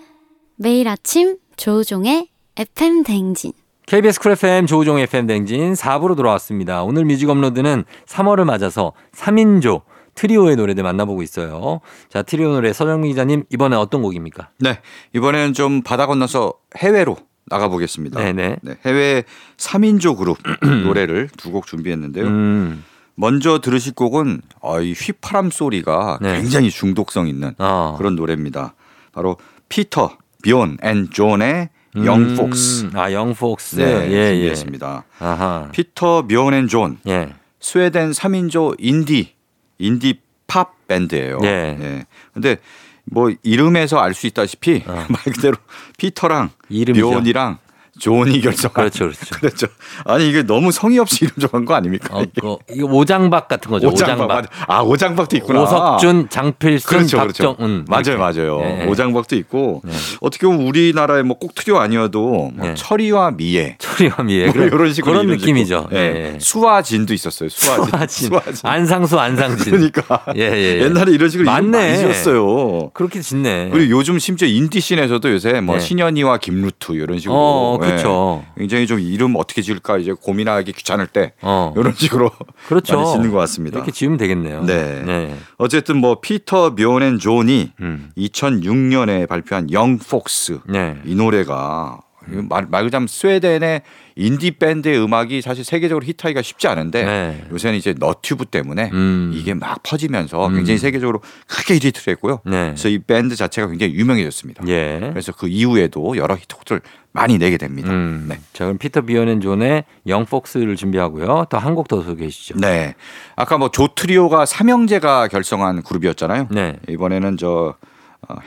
매일 0.57 0.89
아침 0.89 1.37
조우종의 1.57 2.29
FM 2.57 3.05
대행진 3.05 3.53
KBS 3.87 4.21
Cool 4.21 4.33
FM 4.33 4.67
조우종의 4.67 4.99
FM 4.99 5.27
대행진 5.27 5.73
4부로 5.73 6.15
돌아왔습니다. 6.15 6.83
오늘 6.83 7.07
music 7.07 7.31
upload는 7.31 7.85
3월을 8.07 8.45
맞아서 8.45 8.93
3인조 9.15 9.81
트리오의 10.19 10.57
노래들 10.57 10.83
만나보고 10.83 11.23
있어요. 11.23 11.81
자, 12.09 12.23
트리오 12.23 12.51
노래 12.53 12.73
서정민 12.73 13.13
기자님 13.13 13.45
이번에 13.51 13.77
어떤 13.77 14.03
곡입니까? 14.03 14.49
네. 14.59 14.81
이번에는 15.15 15.53
좀 15.55 15.83
바다 15.83 16.07
건너서 16.07 16.55
해외로 16.77 17.17
나가보겠습니다. 17.47 18.19
네네. 18.21 18.57
네, 18.63 18.79
해외 18.85 19.23
3인조 19.57 20.17
그룹 20.19 20.39
노래를 20.85 21.29
두 21.37 21.53
곡 21.53 21.67
준비했는데요. 21.69 22.27
음. 22.27 22.85
먼저 23.15 23.61
들으실 23.61 23.95
곡은 23.95 24.43
어, 24.61 24.81
이 24.81 24.93
휘파람 24.93 25.51
소리가 25.51 26.19
네. 26.21 26.37
굉장히 26.41 26.71
중독성 26.71 27.29
있는 27.29 27.55
어. 27.59 27.95
그런 27.97 28.17
노래입니다. 28.17 28.75
바로 29.13 29.37
Peter, 29.69 30.19
Bjorn 30.43 30.79
and 30.83 31.09
John의 31.11 31.71
Young 32.05 32.35
Folks. 32.35 32.85
음. 32.87 32.91
아, 32.95 33.13
Young 33.13 33.35
Folks. 33.35 33.77
네, 33.77 33.85
예, 33.85 34.13
예. 34.13 34.31
준비했습니다. 34.33 35.05
아하. 35.21 35.69
Peter, 35.73 36.27
Bjorn 36.27 36.55
and 36.55 36.67
John. 36.67 36.99
예. 37.07 37.35
스웨덴 37.61 38.11
3인조 38.11 38.75
인디 38.79 39.38
인디 39.79 40.21
팝 40.47 40.75
밴드예요. 40.87 41.41
예. 41.45 42.05
근데 42.33 42.57
뭐 43.05 43.31
이름에서 43.43 43.99
알 43.99 44.15
수 44.15 44.27
있다시피 44.27 44.85
어. 44.87 44.93
말 45.09 45.23
그대로 45.35 45.57
피터랑 45.97 46.51
이름이죠. 46.69 47.11
비온이랑 47.11 47.59
존이 47.99 48.41
결성한 48.43 48.75
그렇죠, 48.75 49.05
그렇죠. 49.07 49.35
그렇죠. 49.41 49.67
아니 50.05 50.29
이게 50.29 50.43
너무 50.43 50.71
성의 50.71 50.99
없이 50.99 51.25
이름 51.25 51.37
정한 51.49 51.65
거 51.65 51.75
아닙니까? 51.75 52.09
어, 52.17 52.23
이게? 52.23 52.33
그, 52.41 52.57
이거 52.75 52.87
오장박 52.89 53.49
같은 53.49 53.71
거죠. 53.71 53.89
오장박. 53.89 54.29
맞아. 54.29 54.49
아 54.67 54.81
오장박도 54.83 55.37
있구나. 55.39 55.63
오석준, 55.63 56.29
장필순, 56.29 56.89
그렇죠, 56.89 57.19
그렇죠. 57.21 57.57
박정운. 57.57 57.85
맞아요, 57.89 58.03
이렇게. 58.05 58.17
맞아요. 58.19 58.61
예, 58.65 58.83
예. 58.83 58.87
오장박도 58.87 59.37
있고 59.37 59.83
네. 59.85 59.93
어떻게 60.21 60.47
보면 60.47 60.67
우리나라의 60.67 61.23
뭐 61.25 61.39
꼭 61.39 61.55
트리오 61.55 61.79
아니어도 61.79 62.21
뭐 62.53 62.53
네. 62.67 62.75
철이와 62.75 63.31
미애 63.33 63.77
철이와 63.79 64.22
미애 64.22 64.47
뭐 64.51 64.65
이런 64.65 64.93
식으로 64.93 65.13
그런 65.13 65.27
이름. 65.29 65.39
느낌이죠. 65.39 65.89
예. 65.93 65.97
예. 66.35 66.39
수와진도 66.41 67.15
있었어요. 67.15 67.49
수와진. 67.49 68.29
수와진. 68.29 68.61
안상수, 68.69 69.19
안상진. 69.21 69.71
그러니까 69.73 70.25
예, 70.37 70.41
예, 70.43 70.79
예. 70.79 70.83
옛날에 70.83 71.13
이런 71.13 71.31
식으로 71.31 71.49
이름 71.51 71.71
맞네. 71.71 71.87
많이 71.87 71.99
지었어요. 71.99 72.91
그렇게 72.93 73.21
짓네. 73.21 73.69
그리고 73.73 73.91
요즘 73.99 74.19
심지어 74.19 74.49
인디 74.49 74.71
scene에서도 74.71 75.31
요새 75.33 75.61
뭐 75.61 75.77
네. 75.77 75.81
신현희와 75.81 76.39
김루트 76.39 76.93
이런 76.93 77.19
식으로 77.21 77.37
어, 77.39 77.79
예. 77.85 77.88
그렇죠. 77.89 78.45
굉장히 78.57 78.87
좀 78.87 79.01
이름 79.01 79.37
어떻게 79.37 79.63
지을까 79.63 79.99
이제 79.99 80.13
고민하기 80.13 80.73
귀찮을 80.73 81.07
때 81.07 81.33
어. 81.43 81.73
이런 81.77 81.95
식으로 81.95 82.31
그렇죠. 82.67 82.97
많이 82.97 83.13
짓는 83.13 83.31
것 83.31 83.39
같습니다. 83.39 83.79
이렇게 83.79 83.93
지으면 83.93 84.19
되겠네요. 84.19 84.63
네. 84.65 85.35
어쨌든 85.57 85.97
뭐 85.99 86.21
피터 86.21 86.71
묘넨 86.71 87.19
존이 87.19 87.73
음. 87.81 88.11
2006년에 88.17 89.29
발표한 89.29 89.71
Young 89.73 89.99
Folks 89.99 90.61
네. 90.67 90.97
이 91.05 91.15
노래가 91.15 92.01
말, 92.49 92.67
말하자면 92.69 93.07
스웨덴의 93.09 93.83
인디 94.17 94.51
밴드의 94.51 95.01
음악이 95.01 95.43
사실 95.43 95.65
세계적으로 95.65 96.05
히트하기가 96.05 96.43
쉽지 96.43 96.67
않은데 96.67 97.05
네. 97.05 97.45
요새는 97.53 97.79
이제 97.79 97.95
너튜브 97.97 98.47
때문에 98.47 98.91
음. 98.93 99.31
이게 99.35 99.55
막 99.55 99.81
퍼지면서 99.85 100.49
음. 100.49 100.55
굉장히 100.57 100.79
세계적으로 100.79 101.21
크게 101.47 101.75
히트를 101.75 102.13
했고요. 102.15 102.41
네. 102.45 102.67
그래서 102.71 102.89
이 102.89 102.99
밴드 102.99 103.37
자체가 103.37 103.69
굉장히 103.69 103.95
유명해졌습니다. 103.95 104.65
예. 104.69 104.99
그래서 105.13 105.33
그 105.33 105.47
이후에도 105.47 106.17
여러 106.17 106.35
히트곡들 106.35 106.81
많이 107.13 107.39
내게 107.39 107.57
됩니다. 107.57 107.91
음. 107.91 108.27
네. 108.29 108.39
자, 108.53 108.65
그럼 108.65 108.79
Peter 108.79 109.03
Bjorn 109.03 109.27
and 109.27 109.41
John의 109.41 109.85
Young 110.09 110.25
Folks를 110.27 110.77
준비하고요. 110.77 111.47
또 111.49 111.59
한 111.59 111.75
곡 111.75 111.87
더 111.89 112.03
소개해 112.03 112.29
주시죠. 112.29 112.59
네. 112.59 112.95
아까 113.37 113.57
뭐 113.57 113.71
조트리오가 113.71 114.47
삼형제가 114.47 115.29
결성한 115.29 115.83
그룹이었잖아요. 115.85 116.49
네. 116.51 116.77
이번에는 116.89 117.37
저 117.37 117.49
어, 117.49 117.75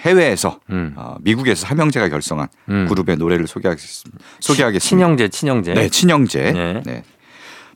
해외에서 0.06 0.60
음. 0.70 0.94
어, 0.96 1.16
미국에서 1.22 1.66
삼형제가 1.66 2.10
결성한 2.10 2.48
음. 2.70 2.86
그룹의 2.88 3.18
노래를 3.18 3.48
소개하겠습니다. 3.48 4.24
소개하겠습니다. 4.40 4.90
친형제, 4.90 5.28
친형제. 5.30 5.74
네, 5.74 5.90
친형제. 5.90 6.52
네. 6.52 6.82
네. 6.86 7.04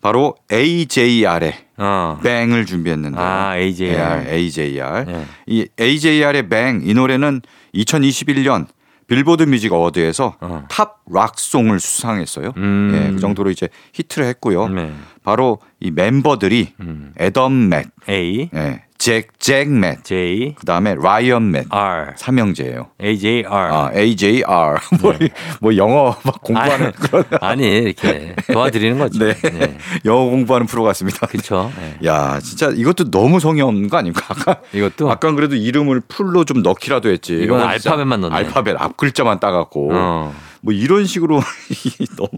바로 0.02 0.36
AJR의 0.52 1.54
어. 1.78 2.20
Bang을 2.22 2.65
준비했는데. 2.66 3.18
아, 3.20 3.58
AJR. 3.58 4.24
네, 4.24 4.34
AJR. 4.34 5.06
네. 5.06 5.26
이 5.48 5.68
AJR의 5.80 6.48
Bang 6.48 6.82
이 6.84 6.94
노래는 6.94 7.42
2021년 7.74 8.68
Billboard 9.08 9.44
Music 9.44 9.72
Award에서 9.74 10.36
어. 10.42 10.66
Top 10.70 10.98
Rock 11.12 11.36
Song을 11.36 11.80
수상했어요. 11.80 12.54
음. 12.58 12.92
예, 12.94 13.12
그 13.14 13.20
정도로 13.20 13.52
이제 13.52 13.70
히트를 13.94 14.28
했고요. 14.28 14.68
네. 14.70 14.94
바로 15.24 15.60
이 15.80 15.92
멤버들이 15.92 16.74
음. 16.82 17.14
에덤 17.18 17.70
맷, 17.70 17.88
A, 18.10 18.50
예, 18.54 18.84
잭, 19.06 19.28
잭 19.38 19.70
맷, 19.70 20.04
J, 20.04 20.56
그 20.58 20.65
다음에 20.65 20.96
라이언 20.96 21.52
맷 21.52 21.68
R, 21.70 22.13
삼형제예요. 22.15 22.88
AJR. 23.00 23.48
아, 23.54 23.91
AJR 23.94 24.80
뭐, 25.00 25.13
뭐 25.62 25.78
영어 25.78 26.18
막 26.24 26.41
공부하는 26.41 26.88
아니, 26.88 26.96
그런 26.96 27.24
아니, 27.39 27.68
이렇게 27.68 28.36
도와드리는 28.52 28.98
거죠. 28.98 29.20
네. 29.20 29.78
영어 30.06 30.26
공부하는 30.26 30.65
프로 30.65 30.82
같습니다. 30.86 31.28
그렇죠. 31.28 31.72
네. 31.78 32.08
야, 32.08 32.39
진짜 32.39 32.72
이것도 32.74 33.12
너무 33.12 33.39
성의 33.39 33.62
없는 33.62 33.89
거 33.89 33.98
아닙니까? 33.98 34.26
아까 34.28 34.62
이것도 34.74 35.12
아까 35.12 35.32
그래도 35.34 35.56
이름을 35.56 36.02
풀로 36.08 36.44
좀 36.44 36.63
넣기라도 36.63 37.10
했지. 37.10 37.36
이건 37.36 37.62
알파벳만 37.62 38.22
넣네. 38.22 38.36
알파벳 38.36 38.76
앞 38.80 38.98
글자만 38.98 39.39
따갖고 39.39 39.91
어. 39.94 40.34
뭐 40.65 40.73
이런 40.73 41.06
식으로 41.06 41.39
너무 42.17 42.30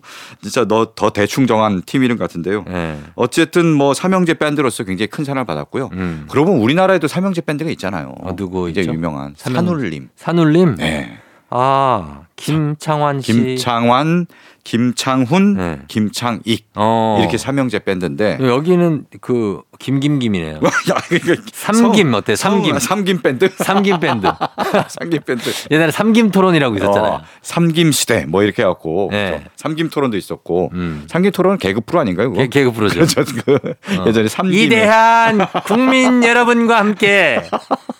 진짜 0.41 0.65
너 0.65 0.93
더 0.95 1.09
대충 1.11 1.47
정한 1.47 1.81
팀 1.85 2.03
이름 2.03 2.17
같은데요. 2.17 2.63
네. 2.67 2.99
어쨌든 3.15 3.71
뭐 3.73 3.93
삼형제 3.93 4.35
밴드로서 4.35 4.83
굉장히 4.83 5.07
큰 5.07 5.23
사랑을 5.23 5.45
받았고요. 5.45 5.89
음. 5.93 6.25
그러고 6.29 6.47
보면 6.51 6.61
우리나라에도 6.61 7.07
삼형제 7.07 7.41
밴드가 7.41 7.69
있잖아요. 7.71 8.13
어, 8.19 8.35
누구 8.35 8.69
있죠? 8.69 8.81
유명한 8.81 9.33
산울림. 9.37 10.09
산울림. 10.15 10.75
네. 10.75 11.17
아, 11.49 12.21
김창완 12.38 13.21
씨. 13.21 13.34
김창완, 13.34 14.28
김창훈, 14.63 15.54
네. 15.56 15.80
김창익 15.88 16.67
어. 16.76 17.17
이렇게 17.19 17.38
삼형제 17.38 17.80
밴드인데 17.80 18.38
여기는 18.41 19.06
그 19.21 19.62
김김김이네요. 19.80 20.60
삼김 21.54 22.12
성- 22.12 22.15
어때? 22.15 22.36
삼김. 22.36 22.78
성- 22.78 22.97
삼김 22.97 23.21
밴드? 23.21 23.50
삼김 23.58 24.00
밴드. 24.00 24.28
삼김 24.89 25.21
밴드. 25.26 25.50
옛날에 25.71 25.91
삼김 25.91 26.32
토론이라고 26.32 26.76
있었잖아요. 26.76 27.12
어, 27.13 27.21
삼김 27.41 27.91
시대 27.91 28.26
뭐 28.26 28.43
이렇게 28.43 28.62
해갖고 28.63 29.10
네. 29.12 29.30
그렇죠. 29.30 29.45
삼김 29.56 29.89
토론도 29.89 30.17
있었고 30.17 30.71
음. 30.73 31.06
삼김 31.08 31.32
토론은 31.32 31.58
개그 31.60 31.82
프로 31.86 32.00
아닌가요? 32.02 32.30
그거? 32.32 32.41
개, 32.43 32.47
개그 32.50 32.71
프로죠. 32.71 32.95
그렇죠. 32.95 33.23
그 33.45 33.60
예전에 34.08 34.28
삼김 34.28 34.54
이대한 34.60 35.39
국민 35.65 36.23
여러분과 36.23 36.78
함께 36.78 37.41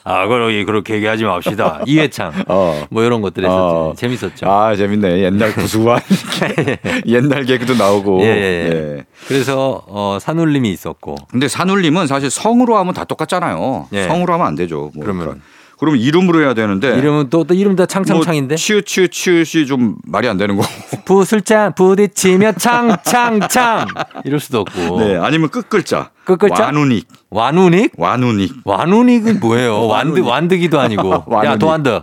아, 0.04 0.28
그러 0.28 0.47
그렇게 0.65 0.95
얘기하지 0.95 1.23
맙시다. 1.23 1.82
이회창. 1.86 2.34
어. 2.47 2.86
뭐 2.89 3.04
이런 3.04 3.21
것들 3.21 3.43
했었죠. 3.45 3.89
어. 3.89 3.93
재밌었죠. 4.35 4.49
아 4.49 4.75
재밌네. 4.75 5.23
옛날 5.23 5.53
구수한 5.53 6.01
옛날 7.05 7.45
개그도 7.45 7.75
나오고. 7.75 8.21
예, 8.21 8.25
예, 8.25 8.31
예. 8.31 8.97
예. 8.97 9.05
그래서 9.27 9.83
어, 9.87 10.17
산울림이 10.21 10.69
있었고. 10.71 11.15
근데 11.29 11.47
산울림은 11.47 12.07
사실 12.07 12.29
성으로 12.29 12.77
하면 12.77 12.93
다 12.93 13.03
똑같잖아요. 13.03 13.87
예. 13.93 14.07
성으로 14.07 14.33
하면 14.33 14.47
안 14.47 14.55
되죠. 14.55 14.91
뭐 14.93 15.03
그러면? 15.03 15.25
그러니까 15.25 15.45
그러면 15.79 16.01
이름으로 16.01 16.41
해야 16.41 16.53
되는데 16.55 16.97
이름은 16.97 17.29
또, 17.29 17.43
또 17.43 17.53
이름 17.53 17.75
다 17.75 17.85
창창창인데. 17.85 18.53
뭐 18.53 18.57
치읓 18.57 18.83
치읓 18.83 19.09
치읓이 19.09 19.67
좀 19.67 19.95
말이 20.05 20.27
안 20.27 20.37
되는 20.37 20.55
거고. 20.55 20.67
부술자 21.05 21.71
부딪히며 21.71 22.53
창창창 22.53 23.87
이럴 24.25 24.39
수도 24.39 24.61
없고. 24.61 24.99
네, 24.99 25.17
아니면 25.17 25.49
끝글자. 25.49 26.11
끝글자? 26.27 26.65
완훈익. 26.65 27.08
완훈익? 27.30 27.93
완훈익. 27.97 28.53
완훈익은 28.65 29.39
뭐예요? 29.39 29.87
완득. 29.88 30.19
완득이도 30.19 30.80
아니고. 30.79 31.25
야. 31.45 31.57
도완득. 31.58 32.01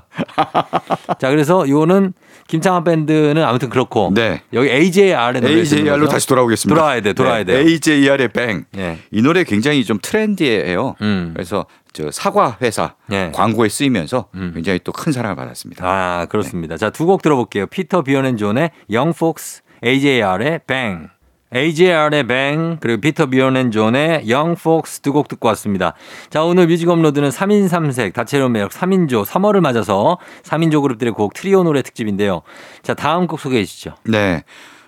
자 1.21 1.31
그래서 1.31 1.69
요거는 1.69 2.15
김창완 2.49 2.85
밴드는 2.85 3.43
아무튼 3.45 3.69
그렇고. 3.69 4.11
네. 4.15 4.43
여기 4.53 4.71
AJR의 4.71 5.41
노래 5.41 5.55
AJR로 5.55 6.09
다시 6.09 6.27
돌아오겠습니다. 6.27 6.75
돌아와야 6.75 7.01
돼, 7.01 7.13
돌아와야 7.13 7.45
돼요. 7.45 7.59
AJR의 7.59 8.29
Bang. 8.29 8.65
예. 8.77 8.99
이 9.11 9.23
노래 9.23 9.45
굉장히 9.45 9.85
좀 9.85 9.99
trendy해요. 10.03 10.97
음. 11.01 11.31
그래서 11.35 11.67
저 11.93 12.11
사과 12.11 12.57
회사 12.61 12.95
예. 13.13 13.31
광고에 13.35 13.69
쓰이면서 13.69 14.27
음. 14.35 14.53
굉장히 14.55 14.79
또 14.81 14.93
큰 14.93 15.13
사랑을 15.13 15.37
받았습니다. 15.37 15.85
아 15.87 16.27
그렇습니다. 16.27 16.77
자 16.77 16.92
두 16.92 17.07
곡 17.07 17.23
들어볼게요. 17.23 17.67
Peter 17.67 18.03
Bjorn 18.03 18.24
and 18.24 18.37
John의 18.37 18.71
Young 18.91 19.13
Folks, 19.13 19.63
AJR의 19.85 20.61
Bang. 20.67 21.09
AJR의 21.55 22.27
Bang 22.27 22.79
그리고 22.81 23.01
Peter 23.01 23.27
Bjorn 23.27 23.54
and 23.54 23.71
John의 23.71 24.29
Young 24.29 24.55
Folks 24.57 25.01
두 25.01 25.13
곡 25.13 25.29
듣고 25.29 25.47
왔습니다. 25.49 25.95
자 26.31 26.43
오늘 26.43 26.67
music 26.67 26.89
upload는 26.89 27.29
3인 27.29 27.69
3색 27.69 28.13
다채로운 28.13 28.51
매력 28.53 28.71
3인조 28.73 29.25
3월을 29.25 29.61
맞아서 29.61 30.19
3인조 30.43 30.83
그룹들의 30.83 31.13
곡 31.13 31.35
트리오 31.35 31.63
노래 31.63 31.83
특집인데요. 31.83 32.43
자 32.83 32.95
다음 32.95 33.27
곡 33.29 33.39
소개해 33.39 33.65
주시죠. 33.65 33.95
네. 34.05 34.43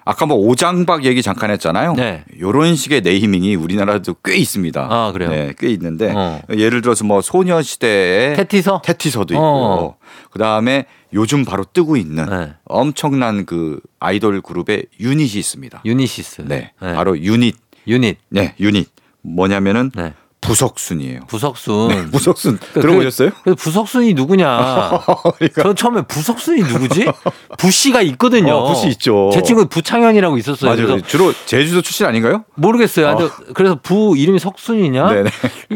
아까 0.08 0.24
뭐 0.24 0.36
오장박 0.36 1.04
얘기 1.04 1.20
잠깐 1.20 1.50
했잖아요. 1.50 1.94
네. 1.94 2.24
요런 2.40 2.76
식의 2.76 3.00
naming이 3.02 3.56
우리나라도 3.56 4.14
꽤 4.24 4.36
있습니다. 4.36 4.86
아, 4.88 5.10
그래요? 5.10 5.30
네, 5.30 5.52
꽤 5.58 5.68
있는데 5.70 6.12
어. 6.14 6.40
예를 6.56 6.80
들어서 6.80 7.04
뭐 7.04 7.20
소녀시대의 7.20 8.36
태티서? 8.36 8.82
태티서도 8.84 9.34
있고 9.34 9.42
어. 9.44 9.96
그다음에 10.30 10.86
요즘 11.16 11.44
바로 11.44 11.64
뜨고 11.72 11.96
있는 11.96 12.26
네. 12.26 12.52
엄청난 12.66 13.46
그 13.46 13.80
아이돌 13.98 14.42
그룹의 14.42 14.84
유닛이 15.00 15.32
있습니다. 15.38 15.80
유니시스. 15.84 16.42
네. 16.46 16.72
바로 16.78 17.18
유닛. 17.18 17.56
유닛. 17.88 18.18
네, 18.28 18.54
유닛. 18.60 18.88
뭐냐면은 19.22 19.90
네. 19.94 20.12
부석순이에요. 20.42 21.20
부석순. 21.26 22.10
부석순 22.12 22.58
그- 22.74 22.80
들어보셨어요? 22.80 23.30
그 23.42 23.54
부석순이 23.56 24.14
누구냐? 24.14 25.00
그러니까 25.38 25.62
저 25.62 25.74
처음에 25.74 26.02
부석순이 26.02 26.62
누구지? 26.62 27.06
부씨가 27.58 28.02
있거든요. 28.02 28.52
어, 28.54 28.68
부씨 28.72 28.88
있죠. 28.90 29.30
제 29.32 29.42
친구 29.42 29.66
부창현이라고 29.66 30.36
있었어요. 30.38 30.70
맞아요. 30.70 31.00
주로 31.02 31.32
제주도 31.46 31.80
출신 31.82 32.06
아닌가요? 32.06 32.44
모르겠어요. 32.54 33.06
하여튼 33.08 33.28
그래서 33.54 33.78
부 33.82 34.14
이름이 34.16 34.38
석순이냐? 34.38 35.08
네네. 35.12 35.30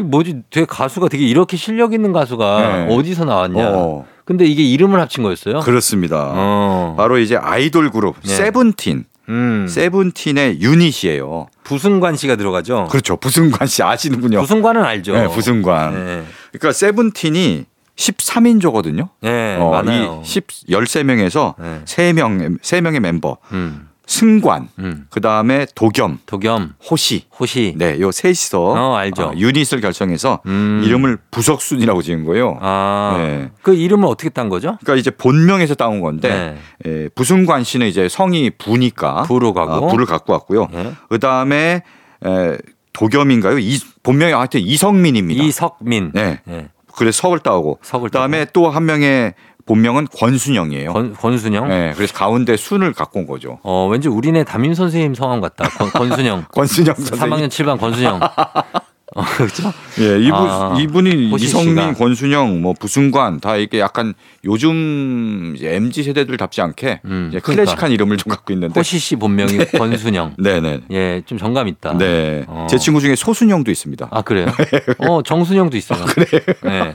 뭐지? 0.05 0.43
되게 0.51 0.65
가수가 0.65 1.09
되게 1.09 1.25
이렇게 1.25 1.57
실력 1.57 1.93
있는 1.93 2.13
가수가 2.13 2.85
네. 2.85 2.95
어디서 2.95 3.25
나왔냐? 3.25 3.69
어, 3.71 4.05
근데 4.31 4.45
이게 4.45 4.63
이름을 4.63 4.99
합친 4.99 5.23
거였어요? 5.23 5.59
그렇습니다. 5.59 6.31
어. 6.33 6.95
바로 6.97 7.17
이제 7.19 7.35
아이돌 7.35 7.91
그룹 7.91 8.15
네. 8.23 8.33
세븐틴. 8.33 9.05
음. 9.27 9.67
세븐틴의 9.69 10.61
유닛이에요. 10.61 11.47
부승관 11.63 12.15
씨가 12.15 12.37
들어가죠. 12.37 12.87
그렇죠. 12.89 13.17
부승관 13.17 13.67
씨 13.67 13.83
아시는군요. 13.83 14.39
부승관은 14.41 14.83
알죠. 14.83 15.13
네, 15.13 15.27
부승관. 15.27 15.93
네. 15.93 16.23
그러니까 16.51 16.71
세븐틴이 16.71 17.65
13인조거든요. 17.95 19.09
네, 19.21 19.57
어, 19.59 19.69
많아요. 19.69 20.21
이 20.23 20.27
10, 20.27 20.47
13명에서 20.69 21.55
네. 21.59 21.81
3명, 21.85 22.59
3명의 22.61 22.99
멤버. 22.99 23.37
음. 23.51 23.89
승관, 24.11 24.67
음. 24.79 25.07
그 25.09 25.21
다음에 25.21 25.65
도겸, 25.73 26.19
도겸, 26.25 26.73
호시. 26.89 27.23
호시. 27.39 27.75
네, 27.77 27.97
요 28.01 28.11
셋이서 28.11 28.61
어, 28.61 28.95
알죠. 28.97 29.31
유닛을 29.37 29.79
결성해서 29.79 30.41
음. 30.47 30.81
이름을 30.85 31.17
부석순이라고 31.31 32.01
지은 32.01 32.25
거예요. 32.25 32.57
아. 32.59 33.15
네. 33.17 33.51
그 33.61 33.73
이름을 33.73 34.05
어떻게 34.09 34.29
딴 34.29 34.49
거죠? 34.49 34.77
그러니까 34.81 34.99
이제 34.99 35.11
본명에서 35.11 35.75
따온 35.75 36.01
건데 36.01 36.57
에, 36.85 37.07
부승관 37.15 37.63
씨는 37.63 37.87
이제 37.87 38.09
성이 38.09 38.49
부니까 38.49 39.23
부로 39.23 39.53
가고. 39.53 39.71
아, 39.71 39.87
부를 39.89 40.05
갖고 40.05 40.33
왔고요. 40.33 40.67
네. 40.73 40.91
그 41.07 41.17
다음에 41.17 41.81
에, 42.25 42.57
도겸인가요? 42.91 43.59
이, 43.59 43.79
본명이 44.03 44.33
하여튼 44.33 44.59
이성민입니다. 44.59 45.41
이석민. 45.41 46.11
네. 46.13 46.41
네. 46.43 46.67
그래서 46.97 47.21
석을 47.21 47.39
따오고 47.39 47.79
석을 47.81 48.09
그다음에 48.09 48.45
또 48.51 48.69
한 48.69 48.85
명의 48.85 49.33
본명은 49.65 50.07
권순영이에요. 50.15 50.93
권, 50.93 51.13
권순영. 51.13 51.67
네, 51.67 51.93
그래서 51.95 52.13
가운데 52.13 52.57
순을 52.57 52.93
갖고 52.93 53.19
온 53.19 53.27
거죠. 53.27 53.59
어, 53.63 53.87
왠지 53.87 54.07
우리네 54.07 54.43
담임 54.43 54.73
선생님 54.73 55.15
성함 55.15 55.41
같다. 55.41 55.67
권, 55.69 55.89
권순영. 55.91 56.45
권순영 56.53 56.95
선생님. 56.95 57.37
3학년 57.37 57.47
7반 57.49 57.79
권순영. 57.79 58.19
어, 59.13 59.21
그렇죠? 59.35 59.73
예, 59.99 60.19
이분 60.19 60.33
아, 60.33 60.77
이분이 60.79 61.31
이성민. 61.35 61.93
권순영, 61.95 62.61
뭐 62.61 62.73
부승관 62.79 63.41
다 63.41 63.57
이게 63.57 63.79
약간 63.79 64.13
요즘 64.45 65.53
MZ 65.61 66.03
세대들답지 66.03 66.61
않게 66.61 67.01
음, 67.03 67.27
이제 67.29 67.39
그러니까. 67.39 67.63
클래식한 67.65 67.91
이름을 67.91 68.15
좀 68.15 68.29
갖고 68.31 68.53
있는데. 68.53 68.79
호시 68.79 68.99
씨 68.99 69.17
본명이 69.17 69.57
권순영. 69.77 70.35
네네. 70.37 70.81
예, 70.91 71.21
좀 71.25 71.37
정감 71.37 71.67
있다. 71.67 71.97
네. 71.97 72.45
어. 72.47 72.67
제 72.69 72.77
친구 72.77 73.01
중에 73.01 73.15
소순영도 73.17 73.69
있습니다. 73.69 74.07
아, 74.11 74.21
그래요? 74.21 74.47
어, 74.99 75.21
정순영도 75.21 75.75
있어요. 75.75 76.05
그래. 76.05 76.25
네. 76.63 76.93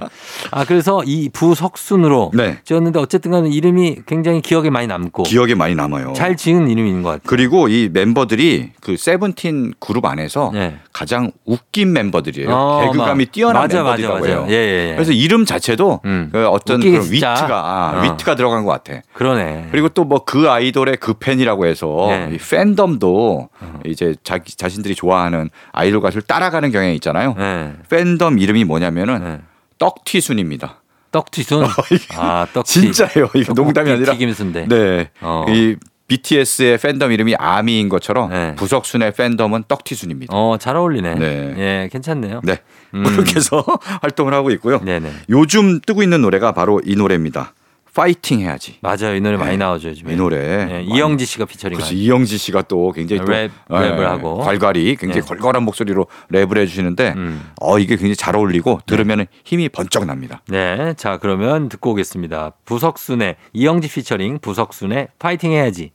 아, 0.53 0.65
그래서 0.65 1.03
이 1.05 1.29
부석순으로 1.29 2.31
네. 2.35 2.61
지었는데 2.65 2.99
어쨌든 2.99 3.31
간에 3.31 3.51
이름이 3.51 3.99
굉장히 4.07 4.41
기억에 4.41 4.71
많이 4.71 4.87
남고 4.87 5.25
기억에 5.25 5.55
많이 5.55 5.75
남아요. 5.75 6.15
잘 6.17 6.35
지은 6.37 6.71
이름인 6.71 7.03
것 7.03 7.11
같아요. 7.11 7.25
그리고 7.27 7.69
이 7.69 7.91
멤버들이 7.93 8.71
그 8.81 8.97
세븐틴 8.97 9.75
그룹 9.81 10.07
안에서 10.07 10.51
네. 10.55 10.79
가장 10.95 11.31
웃긴 11.45 11.93
멤버 11.93 12.06
들이에요. 12.11 12.49
어, 12.51 12.81
개그감이 12.87 13.25
막- 13.25 13.33
뛰어난 13.33 13.63
맞아, 13.63 13.83
맞아, 13.83 13.97
멤버들이라고 13.97 14.19
맞아. 14.21 14.29
해요. 14.29 14.47
예, 14.49 14.55
예, 14.55 14.89
예. 14.91 14.95
그래서 14.95 15.13
이름 15.13 15.45
자체도 15.45 16.01
음. 16.05 16.29
그 16.33 16.47
어떤 16.49 16.81
그런 16.81 17.03
진짜. 17.03 17.33
위트가 17.33 17.55
아, 17.59 17.99
어. 17.99 18.03
위트가 18.03 18.35
들어간 18.35 18.65
것 18.65 18.71
같아. 18.73 19.01
그러네. 19.15 19.69
그리고 19.71 19.89
또 19.91 20.05
뭐 20.05 20.25
그 20.25 20.51
아이돌의 20.51 20.97
그 20.99 21.15
팬이라고 21.15 21.67
해서 21.67 22.07
네. 22.09 22.31
이 22.33 22.39
팬덤도 22.39 23.49
이제 23.85 24.15
자기 24.25 24.57
자신들이 24.57 24.95
좋아하는 24.95 25.51
아이돌 25.73 26.01
가수를 26.01 26.23
따라가는 26.23 26.73
경향이 26.73 26.95
있잖아요. 26.97 27.35
네. 27.39 27.73
팬덤 27.91 28.39
이름이 28.39 28.65
뭐냐면은 28.65 29.23
네. 29.25 29.39
떡튀순입니다. 29.79 30.83
떡튀순. 31.13 31.65
아, 32.17 32.47
떡튀. 32.53 32.73
진짜예요. 32.93 33.31
이거 33.35 33.53
농담이 33.55 33.91
아니라. 33.91 34.13
튀김순대. 34.13 34.67
네. 34.69 35.11
어. 35.21 35.45
이 35.49 35.77
BTS의 36.09 36.79
팬덤 36.79 37.13
이름이 37.13 37.35
아미인 37.37 37.89
것처럼 37.89 38.31
네. 38.31 38.55
부석순의 38.57 39.13
팬덤은 39.13 39.65
떡튀순입니다. 39.69 40.35
어, 40.37 40.57
잘 40.59 40.77
어울리네. 40.77 41.15
네. 41.17 41.55
예, 41.59 41.89
괜찮네요. 41.91 42.41
네. 42.45 42.59
음. 42.95 43.03
그렇게 43.05 43.37
해서 43.37 43.65
활동을 44.03 44.33
하고 44.35 44.51
있고요. 44.53 44.79
네네. 44.81 45.11
요즘 45.31 45.81
뜨고 45.81 46.03
있는 46.03 46.23
노래가 46.23 46.53
바로 46.53 46.81
이 46.85 46.95
노래입니다. 46.95 47.53
파이팅 47.93 48.41
해야지. 48.41 48.77
맞아요. 48.83 49.15
이 49.17 49.23
노래 49.23 49.39
많이 49.39 49.53
네. 49.53 49.57
나오죠, 49.57 49.89
요즘에. 49.89 50.13
이 50.13 50.17
노래. 50.17 50.37
예, 50.37 50.83
이영지 50.83 51.25
씨가 51.25 51.47
피처링. 51.47 51.79
그렇죠. 51.79 51.95
이영지 51.95 52.37
씨가 52.37 52.61
또 52.63 52.93
굉장히 52.93 53.25
또 53.25 53.33
랩, 53.33 53.51
예, 53.71 53.75
랩을 53.75 54.01
하고. 54.01 54.37
괄괄이 54.41 54.97
굉장히 54.97 55.23
네. 55.23 55.27
걸걸한 55.27 55.63
목소리로 55.63 56.07
랩을 56.31 56.59
해 56.59 56.67
주시는데 56.67 57.15
음. 57.17 57.51
어 57.59 57.79
이게 57.79 57.97
굉장히 57.97 58.15
잘 58.15 58.37
어울리고 58.37 58.81
들으면 58.87 59.27
힘이 59.47 59.71
번쩍 59.71 60.05
납니다. 60.05 60.43
네. 60.49 60.93
자, 60.99 61.17
그러면 61.17 61.71
듣고 61.71 61.93
오겠습니다. 61.93 62.53
부석순의 62.67 63.37
이영지 63.55 63.89
피처링 63.89 64.41
부석순의 64.43 65.09
파이팅 65.19 65.53
해야지. 65.53 65.93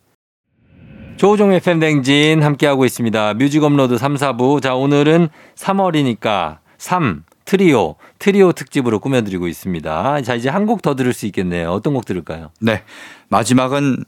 조종의 1.21 1.59
팬댕진 1.59 2.41
함께하고 2.41 2.83
있습니다. 2.83 3.35
뮤직 3.35 3.63
업로드 3.63 3.95
3, 3.99 4.15
4부. 4.15 4.59
자, 4.59 4.73
오늘은 4.73 5.29
3월이니까 5.55 6.57
3 6.79 7.25
트리오, 7.45 7.93
트리오 8.17 8.53
특집으로 8.53 8.97
꾸며드리고 8.99 9.47
있습니다. 9.47 10.21
자, 10.23 10.33
이제 10.33 10.49
한 10.49 10.65
곡 10.65 10.81
더 10.81 10.95
들을 10.95 11.13
수 11.13 11.27
있겠네요. 11.27 11.69
어떤 11.69 11.93
곡 11.93 12.05
들을까요? 12.05 12.49
네 12.59 12.81
마지막은 13.27 14.03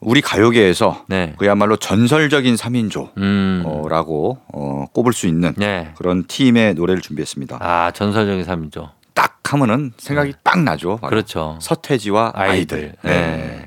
우리 0.00 0.22
가요계에서 0.22 1.04
네. 1.06 1.34
그야말로 1.36 1.76
전설적인 1.76 2.54
3인조라고 2.54 3.12
음. 3.18 3.62
어, 4.54 4.86
꼽을 4.94 5.12
수 5.12 5.26
있는 5.26 5.52
네. 5.58 5.92
그런 5.98 6.24
팀의 6.26 6.76
노래를 6.76 7.02
준비했습니다. 7.02 7.58
아, 7.60 7.90
전설적인 7.90 8.42
3인조. 8.46 8.88
딱 9.12 9.38
하면은 9.52 9.92
생각이 9.98 10.32
딱 10.42 10.60
나죠. 10.62 10.96
그렇죠. 10.96 11.58
서태지와 11.60 12.32
아이들. 12.34 12.78
아이들. 12.78 12.94
네. 13.02 13.66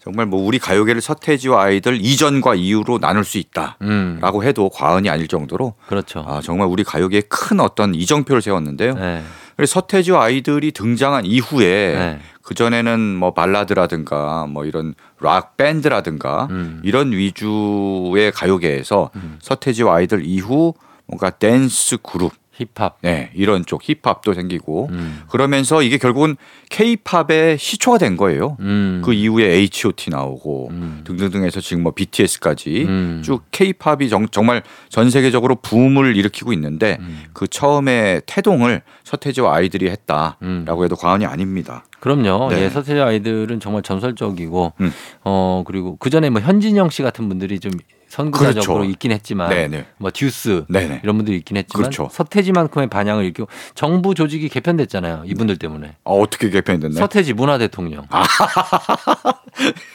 네. 0.00 0.04
정말 0.04 0.26
뭐 0.26 0.44
우리 0.44 0.58
가요계를 0.58 1.00
서태지와 1.00 1.64
아이들 1.64 1.98
이전과 2.00 2.54
이후로 2.54 2.98
나눌 2.98 3.24
수 3.24 3.38
있다라고 3.38 3.78
음. 3.82 4.44
해도 4.44 4.70
과언이 4.70 5.10
아닐 5.10 5.28
정도로 5.28 5.74
그렇죠. 5.86 6.24
아, 6.26 6.40
정말 6.42 6.68
우리 6.68 6.84
가요계에 6.84 7.22
큰 7.28 7.60
어떤 7.60 7.94
이정표를 7.94 8.40
세웠는데요. 8.40 8.94
네. 8.94 9.22
그래서 9.56 9.74
서태지와 9.74 10.24
아이들이 10.24 10.72
등장한 10.72 11.26
이후에 11.26 11.94
네. 11.94 12.18
그 12.42 12.54
전에는 12.54 12.98
뭐 13.16 13.34
발라드라든가 13.34 14.46
뭐 14.46 14.64
이런 14.64 14.94
락 15.20 15.58
밴드라든가 15.58 16.48
음. 16.50 16.80
이런 16.82 17.12
위주의 17.12 18.32
가요계에서 18.32 19.10
음. 19.16 19.38
서태지와 19.42 19.96
아이들 19.96 20.24
이후 20.24 20.72
뭔가 21.06 21.28
댄스 21.28 21.98
그룹 22.02 22.32
힙합. 22.60 22.98
네, 23.02 23.30
이런 23.34 23.64
쪽 23.64 23.82
힙합도 23.82 24.34
생기고 24.34 24.88
음. 24.92 25.22
그러면서 25.30 25.82
이게 25.82 25.98
결국은 25.98 26.36
K-팝의 26.68 27.58
시초가 27.58 27.98
된 27.98 28.16
거예요. 28.16 28.56
음. 28.60 29.02
그 29.04 29.12
이후에 29.12 29.46
H.O.T 29.46 30.10
나오고 30.10 30.68
음. 30.70 31.00
등등등해서 31.04 31.60
지금 31.60 31.82
뭐 31.82 31.92
BTS까지 31.92 32.84
음. 32.86 33.22
쭉 33.24 33.42
K-팝이 33.50 34.08
정, 34.08 34.28
말 34.46 34.62
전 34.88 35.10
세계적으로 35.10 35.56
붐을 35.56 36.16
일으키고 36.16 36.52
있는데 36.52 36.98
음. 37.00 37.24
그 37.32 37.46
처음에 37.46 38.20
태동을 38.26 38.82
서태지와 39.04 39.54
아이들이 39.54 39.88
했다라고 39.88 40.36
음. 40.42 40.84
해도 40.84 40.96
과언이 40.96 41.26
아닙니다. 41.26 41.84
그럼요. 42.00 42.48
네. 42.50 42.62
예, 42.64 42.70
서태지 42.70 43.00
아이들은 43.00 43.60
정말 43.60 43.82
전설적이고, 43.82 44.72
음. 44.80 44.92
어 45.22 45.62
그리고 45.66 45.96
그 45.96 46.10
전에 46.10 46.30
뭐 46.30 46.40
현진영 46.40 46.90
씨 46.90 47.02
같은 47.02 47.28
분들이 47.28 47.60
좀 47.60 47.72
선구자적으로 48.10 48.74
그렇죠. 48.80 48.90
있긴 48.90 49.12
했지만, 49.12 49.48
네네. 49.50 49.86
뭐 49.98 50.10
듀스 50.12 50.64
네네. 50.68 51.00
이런 51.04 51.16
분들이 51.16 51.36
있긴 51.38 51.56
했지만, 51.56 51.82
그렇죠. 51.84 52.08
서태지만큼의 52.12 52.88
반향을 52.90 53.24
일으키고 53.24 53.48
정부 53.74 54.14
조직이 54.14 54.48
개편됐잖아요. 54.48 55.22
이분들 55.26 55.56
때문에. 55.58 55.94
아, 56.04 56.10
어떻게 56.10 56.50
개편이 56.50 56.80
됐나요? 56.80 56.98
서태지 56.98 57.32
문화 57.34 57.56
대통령. 57.56 58.04
아, 58.10 58.24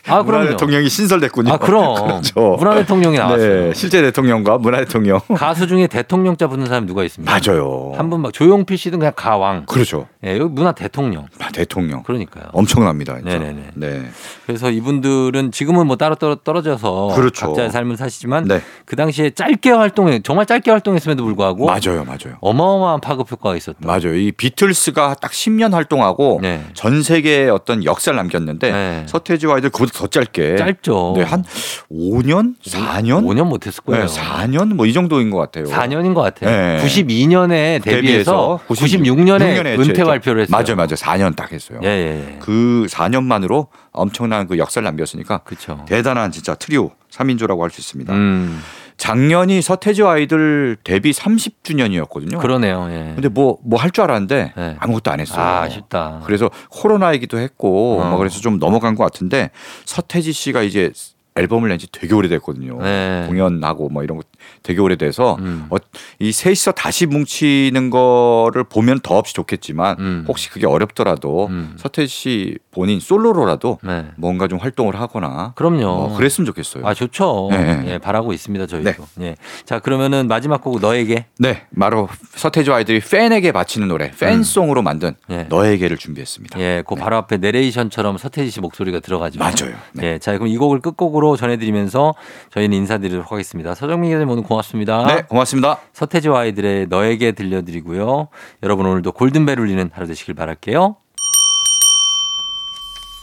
문화 0.07 0.23
그럼요. 0.23 0.49
대통령이 0.51 0.89
신설됐군요. 0.89 1.53
아, 1.53 1.57
그럼. 1.57 1.95
그렇죠. 2.07 2.55
문화 2.57 2.75
대통령이 2.75 3.17
나왔어요. 3.17 3.65
네, 3.67 3.73
실제 3.73 4.01
대통령과 4.01 4.57
문화 4.59 4.77
대통령. 4.79 5.19
가수 5.35 5.67
중에 5.67 5.87
대통령자 5.87 6.47
붙는 6.47 6.65
사람이 6.67 6.87
누가 6.87 7.03
있습니까? 7.03 7.31
맞아요. 7.39 7.93
한 7.97 8.09
분 8.09 8.21
막 8.21 8.31
조용필 8.33 8.77
씨든 8.77 8.99
그냥 8.99 9.13
가왕. 9.15 9.65
그렇죠. 9.65 10.07
예, 10.23 10.37
여기 10.37 10.53
문화 10.53 10.71
대통령. 10.71 11.27
아, 11.39 11.49
대통령. 11.49 12.03
그러니까요. 12.03 12.45
엄청납니다. 12.53 13.17
네네네. 13.23 13.71
네. 13.75 14.09
그래서 14.45 14.69
이분들은 14.71 15.51
지금은 15.51 15.85
뭐 15.87 15.95
따로 15.97 16.15
떨어- 16.15 16.37
떨어져서 16.43 17.13
그렇죠. 17.15 17.47
각자의 17.47 17.71
삶을 17.71 17.97
사시지만 18.05 18.45
네. 18.45 18.61
그 18.85 18.95
당시에 18.95 19.31
짧게 19.31 19.71
활동해 19.71 20.21
정말 20.23 20.45
짧게 20.45 20.71
활동했음에도 20.71 21.23
불구하고 21.23 21.65
맞아요, 21.65 22.05
맞아요. 22.05 22.37
어마어마한 22.41 23.01
파급 23.01 23.31
효과가 23.31 23.55
있었다. 23.55 23.79
맞아요. 23.81 24.15
이 24.15 24.31
비틀스가 24.31 25.15
딱 25.21 25.31
10년 25.31 25.71
활동하고 25.73 26.39
네. 26.41 26.63
전 26.73 27.03
세계에 27.03 27.49
어떤 27.49 27.83
역사를 27.83 28.15
남겼는데 28.15 28.71
네. 28.71 29.03
서태지와 29.07 29.55
아이들 29.55 29.69
그보다 29.69 29.91
더 29.93 30.07
짧게 30.07 30.55
짧죠. 30.57 31.13
네, 31.17 31.23
한 31.23 31.43
5년, 31.91 32.55
4년, 32.63 33.25
5년 33.25 33.45
못했을 33.45 33.83
거예요. 33.83 34.05
네, 34.07 34.21
4년 34.21 34.73
뭐 34.73 34.85
이 34.85 34.93
정도인 34.93 35.31
것 35.31 35.37
같아요. 35.39 35.65
4년인 35.65 36.13
것 36.13 36.21
같아요. 36.21 36.49
네. 36.49 36.83
92년에 36.85 37.81
데뷔해서 37.83 38.59
96년에 38.67 38.67
96 38.67 39.19
년에 39.21 39.59
은퇴 39.73 39.89
했죠. 39.89 40.05
발표를 40.05 40.43
했어요. 40.43 40.51
맞아요, 40.55 40.75
맞아요. 40.75 40.89
4년 40.95 41.35
딱 41.35 41.51
했어요. 41.51 41.79
예, 41.83 41.87
예. 41.87 42.33
예. 42.33 42.37
그 42.39 42.85
4년만으로 42.89 43.67
엄청난 43.91 44.47
그 44.47 44.57
역사를 44.57 44.83
남겼으니까 44.83 45.39
그렇죠. 45.39 45.83
대단한 45.87 46.31
진짜 46.31 46.53
트리오 46.53 46.91
3인조라고 47.15 47.59
할 47.61 47.69
수 47.71 47.81
있습니다. 47.81 48.13
음. 48.13 48.61
작년이 48.97 49.61
서태지와 49.61 50.13
아이들 50.13 50.77
데뷔 50.85 51.11
30주년이었거든요. 51.11 52.39
그러네요. 52.39 52.87
예. 52.91 53.11
근데 53.15 53.27
뭐 53.27 53.57
뭐 53.63 53.77
할 53.77 53.91
줄 53.91 54.03
알았는데 54.05 54.53
네. 54.55 54.75
아무것도 54.79 55.11
안 55.11 55.19
했어요. 55.19 55.41
아, 55.41 55.61
아쉽다. 55.63 56.21
그래서 56.25 56.49
코로나이기도 56.69 57.37
했고 57.37 57.99
어. 58.01 58.09
뭐 58.09 58.17
그래서 58.17 58.39
좀 58.39 58.57
넘어간 58.59 58.95
것 58.95 59.03
같은데 59.03 59.51
서태지 59.85 60.31
씨가 60.31 60.61
이제 60.63 60.91
앨범을 61.37 61.67
낸 61.69 61.75
지 61.75 61.87
되게 61.91 62.13
오래됐거든요. 62.13 62.79
네. 62.81 63.25
공연하고 63.27 63.89
뭐 63.89 64.01
이런 64.01 64.17
거 64.17 64.23
되게 64.63 64.79
오래돼서 64.79 65.35
음. 65.39 65.67
어, 65.69 65.75
이 66.19 66.31
셋이서 66.31 66.71
다시 66.71 67.05
뭉치는 67.05 67.89
거를 67.89 68.63
보면 68.63 69.01
더없이 69.01 69.33
좋겠지만 69.33 69.97
음. 69.99 70.25
혹시 70.25 70.49
그게 70.49 70.65
어렵더라도 70.65 71.47
음. 71.47 71.73
서태지 71.77 72.07
씨 72.07 72.57
본인 72.71 73.01
솔로로라도 73.01 73.79
네. 73.83 74.05
뭔가 74.15 74.47
좀 74.47 74.59
활동을 74.59 74.97
하거나 74.97 75.51
그럼요. 75.55 75.79
뭐 75.83 76.15
그랬으면 76.17 76.45
좋겠어요. 76.45 76.87
아 76.87 76.93
좋죠. 76.93 77.49
네. 77.51 77.83
예, 77.87 77.97
바라고 77.97 78.31
있습니다 78.31 78.65
저희도. 78.67 78.93
예. 79.19 79.35
자 79.65 79.79
그러면은 79.79 80.29
마지막 80.29 80.61
곡 80.61 80.79
너에게. 80.79 81.25
네, 81.37 81.63
바로 81.77 82.07
서태지와 82.35 82.77
아이들이 82.77 83.01
팬에게 83.01 83.51
바치는 83.51 83.89
노래, 83.89 84.11
팬송으로 84.11 84.81
만든 84.81 85.15
예. 85.29 85.43
너에게를 85.49 85.97
준비했습니다. 85.97 86.57
예, 86.61 86.83
그 86.87 86.95
바로 86.95 87.17
앞에 87.17 87.35
내레이션처럼 87.37 88.17
서태지 88.17 88.49
씨 88.51 88.61
목소리가 88.61 89.01
들어가죠. 89.01 89.39
맞아요. 89.39 89.75
네. 89.91 90.13
예, 90.13 90.19
자 90.19 90.31
그럼 90.37 90.47
이 90.47 90.55
곡을 90.57 90.79
끝곡으로 91.25 91.37
전해드리면서 91.37 92.13
저희는 92.51 92.77
인사드리도록 92.77 93.31
하겠습니다. 93.31 93.73
서정민 93.73 94.11
기자님 94.11 94.29
오늘 94.29 94.43
고맙습니다. 94.43 95.05
네, 95.07 95.21
고맙습니다. 95.23 95.79
서태지와 95.93 96.41
아이들의 96.41 96.87
너에게 96.87 97.31
들려드리고요. 97.31 98.27
여러분 98.63 98.85
오늘도 98.85 99.11
골든벨 99.13 99.59
울리는 99.59 99.89
하루 99.93 100.07
되시길 100.07 100.35
바랄게요. 100.35 100.95